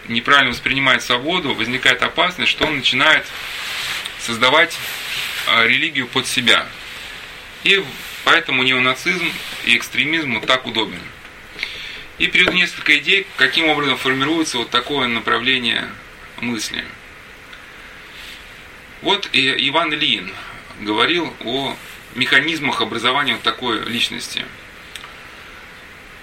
неправильно 0.08 0.50
воспринимает 0.50 1.02
свободу, 1.02 1.54
возникает 1.54 2.02
опасность, 2.02 2.50
что 2.50 2.66
он 2.66 2.78
начинает 2.78 3.24
создавать 4.20 4.76
а, 5.46 5.64
религию 5.64 6.08
под 6.08 6.26
себя. 6.26 6.66
И 7.62 7.82
поэтому 8.28 8.62
неонацизм 8.62 9.32
и 9.64 9.74
экстремизм 9.74 10.38
так 10.42 10.66
удобен. 10.66 11.00
И 12.18 12.26
приведу 12.26 12.52
несколько 12.52 12.98
идей, 12.98 13.26
каким 13.36 13.70
образом 13.70 13.96
формируется 13.96 14.58
вот 14.58 14.68
такое 14.68 15.08
направление 15.08 15.88
мысли. 16.36 16.84
Вот 19.00 19.30
и 19.32 19.68
Иван 19.70 19.94
Ильин 19.94 20.30
говорил 20.80 21.34
о 21.40 21.74
механизмах 22.16 22.82
образования 22.82 23.32
вот 23.32 23.42
такой 23.42 23.82
личности. 23.86 24.44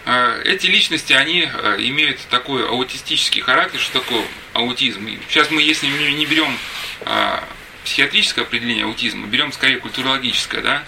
А, 0.06 0.40
эти 0.44 0.68
личности, 0.68 1.14
они 1.14 1.50
а, 1.52 1.76
имеют 1.80 2.20
такой 2.30 2.68
аутистический 2.68 3.42
характер, 3.42 3.80
что 3.80 4.02
такое 4.02 4.28
аутизм. 4.54 5.10
Сейчас 5.28 5.50
мы, 5.50 5.64
если 5.64 5.88
не 5.88 6.28
берем 6.28 6.56
а, 7.02 7.44
психиатрическое 7.84 8.46
определение 8.46 8.86
аутизма, 8.86 9.26
берем 9.26 9.52
скорее 9.52 9.80
культурологическое, 9.80 10.62
да, 10.62 10.84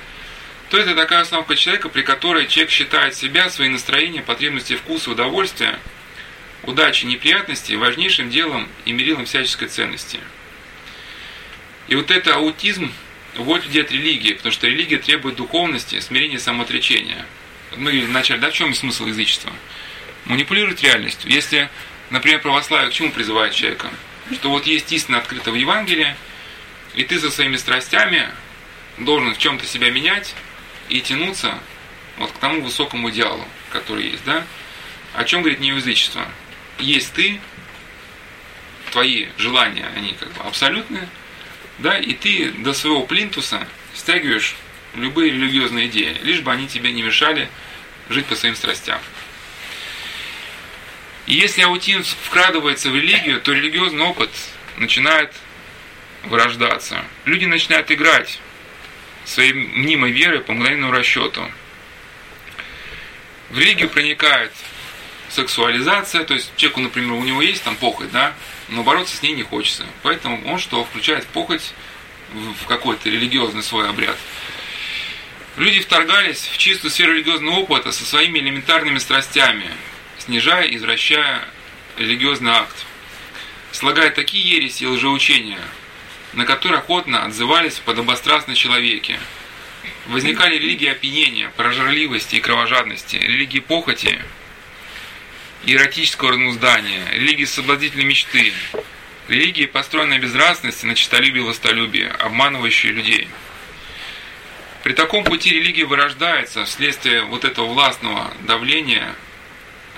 то 0.69 0.77
это 0.77 0.95
такая 0.95 1.23
установка 1.23 1.55
человека, 1.55 1.89
при 1.89 2.01
которой 2.01 2.47
человек 2.47 2.71
считает 2.71 3.15
себя, 3.15 3.49
свои 3.49 3.69
настроения, 3.69 4.21
потребности 4.21 4.75
вкуса, 4.75 5.11
удовольствия, 5.11 5.79
удачи, 6.63 7.05
неприятности 7.05 7.73
важнейшим 7.73 8.29
делом 8.29 8.67
и 8.85 8.91
мерилом 8.91 9.25
всяческой 9.25 9.69
ценности. 9.69 10.19
И 11.87 11.95
вот 11.95 12.11
это 12.11 12.35
аутизм 12.35 12.91
уводит 13.37 13.67
людей 13.67 13.83
от 13.83 13.91
религии, 13.91 14.33
потому 14.33 14.51
что 14.51 14.67
религия 14.67 14.97
требует 14.97 15.35
духовности, 15.35 15.99
смирения, 16.01 16.39
самоотречения. 16.39 17.25
Мы 17.71 17.83
говорили 17.83 18.05
вначале, 18.05 18.41
да, 18.41 18.49
в 18.49 18.53
чем 18.53 18.73
смысл 18.73 19.05
язычества? 19.05 19.53
Манипулировать 20.25 20.83
реальностью. 20.83 21.31
Если, 21.31 21.69
например, 22.09 22.41
православие 22.41 22.89
к 22.89 22.93
чему 22.93 23.11
призывает 23.11 23.53
человека? 23.53 23.89
Что 24.33 24.49
вот 24.49 24.65
есть 24.65 24.91
истина 24.91 25.19
открыта 25.19 25.51
в 25.51 25.55
Евангелии, 25.55 26.15
и 26.95 27.03
ты 27.03 27.19
со 27.19 27.31
своими 27.31 27.55
страстями 27.55 28.27
должен 28.97 29.33
в 29.33 29.37
чем-то 29.37 29.65
себя 29.65 29.91
менять, 29.91 30.35
и 30.89 31.01
тянуться 31.01 31.59
вот 32.17 32.31
к 32.31 32.37
тому 32.37 32.61
высокому 32.61 33.09
идеалу, 33.09 33.45
который 33.71 34.09
есть, 34.11 34.23
да? 34.25 34.45
О 35.13 35.23
чем 35.23 35.41
говорит 35.41 35.59
неязычество? 35.59 36.25
Есть 36.79 37.13
ты, 37.13 37.39
твои 38.91 39.27
желания, 39.37 39.87
они 39.95 40.13
как 40.13 40.31
бы 40.33 40.41
абсолютные, 40.43 41.07
да, 41.79 41.97
и 41.97 42.13
ты 42.13 42.51
до 42.51 42.73
своего 42.73 43.01
плинтуса 43.03 43.67
стягиваешь 43.93 44.55
любые 44.95 45.31
религиозные 45.31 45.87
идеи, 45.87 46.17
лишь 46.23 46.41
бы 46.41 46.51
они 46.51 46.67
тебе 46.67 46.91
не 46.91 47.01
мешали 47.01 47.49
жить 48.09 48.25
по 48.25 48.35
своим 48.35 48.55
страстям. 48.55 48.99
И 51.25 51.33
если 51.33 51.61
аутизм 51.61 52.03
вкрадывается 52.23 52.89
в 52.89 52.95
религию, 52.95 53.41
то 53.41 53.51
религиозный 53.51 54.05
опыт 54.05 54.29
начинает 54.77 55.33
вырождаться. 56.23 57.03
Люди 57.25 57.45
начинают 57.45 57.91
играть 57.91 58.39
своей 59.27 59.53
мнимой 59.53 60.11
веры 60.11 60.39
по 60.39 60.53
мгновенному 60.53 60.91
расчету. 60.91 61.51
В 63.49 63.59
религию 63.59 63.89
проникает 63.89 64.51
сексуализация, 65.29 66.23
то 66.23 66.33
есть 66.33 66.51
человеку, 66.55 66.81
например, 66.81 67.11
у 67.13 67.23
него 67.23 67.41
есть 67.41 67.63
там 67.63 67.75
похоть, 67.75 68.11
да, 68.11 68.33
но 68.69 68.83
бороться 68.83 69.15
с 69.15 69.21
ней 69.21 69.33
не 69.33 69.43
хочется. 69.43 69.85
Поэтому 70.01 70.41
он 70.45 70.57
что, 70.59 70.83
включает 70.83 71.25
похоть 71.27 71.73
в 72.33 72.65
какой-то 72.67 73.09
религиозный 73.09 73.63
свой 73.63 73.89
обряд. 73.89 74.17
Люди 75.57 75.79
вторгались 75.79 76.47
в 76.47 76.57
чистую 76.57 76.91
сферу 76.91 77.13
религиозного 77.13 77.55
опыта 77.55 77.91
со 77.91 78.05
своими 78.05 78.39
элементарными 78.39 78.99
страстями, 78.99 79.69
снижая 80.19 80.65
и 80.65 80.75
извращая 80.75 81.43
религиозный 81.97 82.51
акт, 82.51 82.85
слагая 83.71 84.11
такие 84.11 84.55
ереси 84.55 84.83
и 84.83 84.87
лжеучения, 84.87 85.59
на 86.33 86.45
которые 86.45 86.79
охотно 86.79 87.25
отзывались 87.25 87.79
подобострастные 87.79 88.55
человеки. 88.55 89.19
Возникали 90.07 90.55
религии 90.55 90.89
опьянения, 90.89 91.51
прожорливости 91.55 92.35
и 92.35 92.41
кровожадности, 92.41 93.17
религии 93.17 93.59
похоти, 93.59 94.21
эротического 95.65 96.31
разнуздания, 96.31 97.09
религии 97.11 97.45
соблазнительной 97.45 98.05
мечты, 98.05 98.53
религии, 99.27 99.65
построенной 99.65 100.19
безнравственности 100.19 100.85
на 100.85 100.95
честолюбие 100.95 101.43
и 101.43 101.45
властолюбие, 101.45 102.09
обманывающие 102.09 102.93
людей. 102.93 103.27
При 104.83 104.93
таком 104.93 105.25
пути 105.25 105.49
религия 105.49 105.85
вырождается 105.85 106.63
вследствие 106.65 107.23
вот 107.23 107.43
этого 107.43 107.67
властного 107.67 108.31
давления 108.41 109.15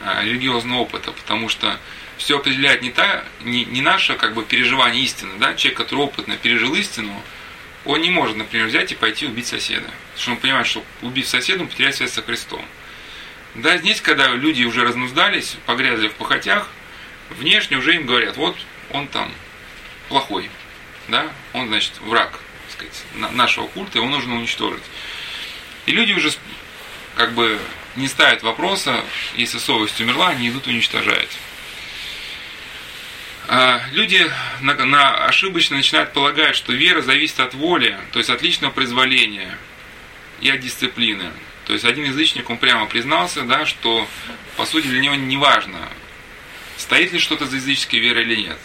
а, 0.01 0.23
религиозного 0.23 0.79
опыта, 0.79 1.11
потому 1.11 1.49
что 1.49 1.79
все 2.19 2.37
определяет 2.37 2.81
не, 2.81 2.91
та, 2.91 3.23
не, 3.43 3.65
не 3.65 3.81
наше 3.81 4.15
как 4.15 4.35
бы, 4.35 4.43
переживание 4.43 5.03
истины. 5.03 5.31
Да? 5.39 5.55
Человек, 5.55 5.77
который 5.79 6.01
опытно 6.01 6.37
пережил 6.37 6.75
истину, 6.75 7.19
он 7.85 8.01
не 8.01 8.11
может, 8.11 8.37
например, 8.37 8.67
взять 8.67 8.91
и 8.91 8.95
пойти 8.95 9.25
убить 9.25 9.47
соседа. 9.47 9.87
Потому 9.87 10.21
что 10.21 10.31
он 10.31 10.37
понимает, 10.37 10.67
что 10.67 10.83
убив 11.01 11.27
соседа, 11.27 11.63
он 11.63 11.69
потеряет 11.69 11.95
связь 11.95 12.11
со 12.11 12.21
Христом. 12.21 12.63
Да, 13.55 13.77
здесь, 13.77 14.01
когда 14.01 14.27
люди 14.27 14.63
уже 14.63 14.83
разнуздались, 14.83 15.57
погрязли 15.65 16.09
в 16.09 16.13
похотях, 16.13 16.69
внешне 17.29 17.77
уже 17.77 17.95
им 17.95 18.05
говорят, 18.05 18.37
вот 18.37 18.55
он 18.91 19.07
там 19.07 19.31
плохой, 20.07 20.49
да, 21.07 21.31
он, 21.53 21.67
значит, 21.67 21.93
враг, 22.01 22.39
так 22.67 22.89
сказать, 22.91 23.33
нашего 23.33 23.67
культа, 23.67 23.97
его 23.97 24.07
нужно 24.07 24.35
уничтожить. 24.35 24.83
И 25.87 25.91
люди 25.91 26.13
уже 26.13 26.31
как 27.15 27.33
бы 27.33 27.59
не 27.95 28.07
ставят 28.07 28.43
вопроса, 28.43 29.03
если 29.35 29.57
совесть 29.57 29.99
умерла, 29.99 30.29
они 30.29 30.49
идут 30.49 30.67
уничтожать. 30.67 31.37
А, 33.51 33.81
люди 33.93 34.31
на, 34.61 34.75
на 34.75 35.25
ошибочно 35.25 35.77
начинают 35.77 36.13
полагать, 36.13 36.55
что 36.55 36.71
вера 36.71 37.01
зависит 37.01 37.39
от 37.39 37.55
воли, 37.55 37.97
то 38.11 38.19
есть 38.19 38.29
от 38.29 38.43
личного 38.43 38.71
произволения 38.71 39.57
и 40.39 40.51
от 40.51 40.59
дисциплины. 40.59 41.31
То 41.65 41.73
есть 41.73 41.83
один 41.83 42.05
язычник, 42.05 42.47
он 42.51 42.59
прямо 42.59 42.85
признался, 42.85 43.41
да, 43.41 43.65
что 43.65 44.07
по 44.55 44.67
сути 44.67 44.85
для 44.85 44.99
него 44.99 45.15
не 45.15 45.35
важно, 45.35 45.79
стоит 46.77 47.11
ли 47.11 47.17
что-то 47.17 47.47
за 47.47 47.55
языческой 47.55 47.97
верой 47.97 48.21
или 48.21 48.35
нет. 48.35 48.59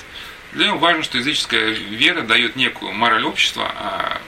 Для 0.53 0.67
него 0.67 0.77
важно, 0.77 1.03
что 1.03 1.17
языческая 1.17 1.71
вера 1.71 2.21
дает 2.21 2.55
некую 2.55 2.93
мораль 2.93 3.25
общества, 3.25 3.73
а 3.75 4.21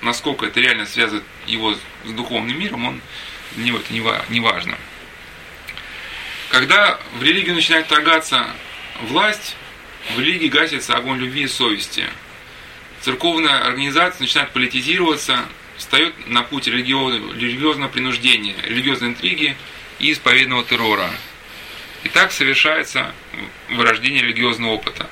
насколько 0.00 0.46
это 0.46 0.58
реально 0.58 0.84
связывает 0.84 1.24
его 1.46 1.74
с 1.74 2.10
духовным 2.10 2.58
миром, 2.58 2.86
он, 2.86 3.00
для 3.52 3.66
него 3.66 3.78
это 3.78 3.92
не 4.32 4.40
важно. 4.40 4.76
Когда 6.48 6.98
в 7.20 7.22
религию 7.22 7.54
начинает 7.54 7.86
торгаться 7.86 8.48
власть, 9.02 9.56
в 10.10 10.18
религии 10.18 10.48
гасится 10.48 10.96
огонь 10.96 11.18
любви 11.18 11.42
и 11.42 11.48
совести. 11.48 12.08
Церковная 13.00 13.66
организация 13.66 14.20
начинает 14.20 14.50
политизироваться, 14.50 15.44
встает 15.76 16.14
на 16.28 16.42
путь 16.42 16.66
религиозного, 16.66 17.32
религиозного 17.34 17.88
принуждения, 17.88 18.54
религиозной 18.64 19.10
интриги 19.10 19.56
и 19.98 20.12
исповедного 20.12 20.64
террора. 20.64 21.10
И 22.04 22.08
так 22.08 22.32
совершается 22.32 23.12
вырождение 23.70 24.22
религиозного 24.22 24.72
опыта. 24.72 25.08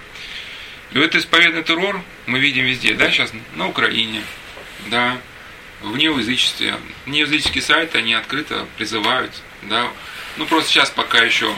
И 0.93 0.99
вот 0.99 1.15
исповедный 1.15 1.63
террор 1.63 2.03
мы 2.27 2.41
видим 2.41 2.65
везде, 2.65 2.95
да, 2.95 3.11
сейчас 3.11 3.33
на 3.55 3.69
Украине, 3.69 4.23
да, 4.87 5.19
в 5.83 5.97
неоязычестве. 5.97 6.77
Неоязыческие 7.07 7.63
сайты, 7.63 7.99
они 7.99 8.15
открыто 8.15 8.67
призывают, 8.77 9.33
да, 9.63 9.89
ну 10.37 10.47
просто 10.47 10.71
сейчас 10.71 10.91
пока 10.91 11.19
еще 11.19 11.55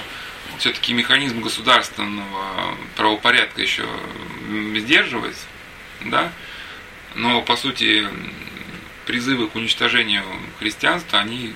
все-таки 0.59 0.93
механизм 0.93 1.41
государственного 1.41 2.77
правопорядка 2.97 3.63
еще 3.63 3.87
сдерживает, 4.77 5.37
да, 6.05 6.33
но 7.15 7.43
по 7.43 7.57
сути 7.57 8.09
призывы 9.07 9.49
к 9.49 9.55
уничтожению 9.57 10.25
христианства, 10.59 11.19
они 11.19 11.55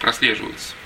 прослеживаются. 0.00 0.74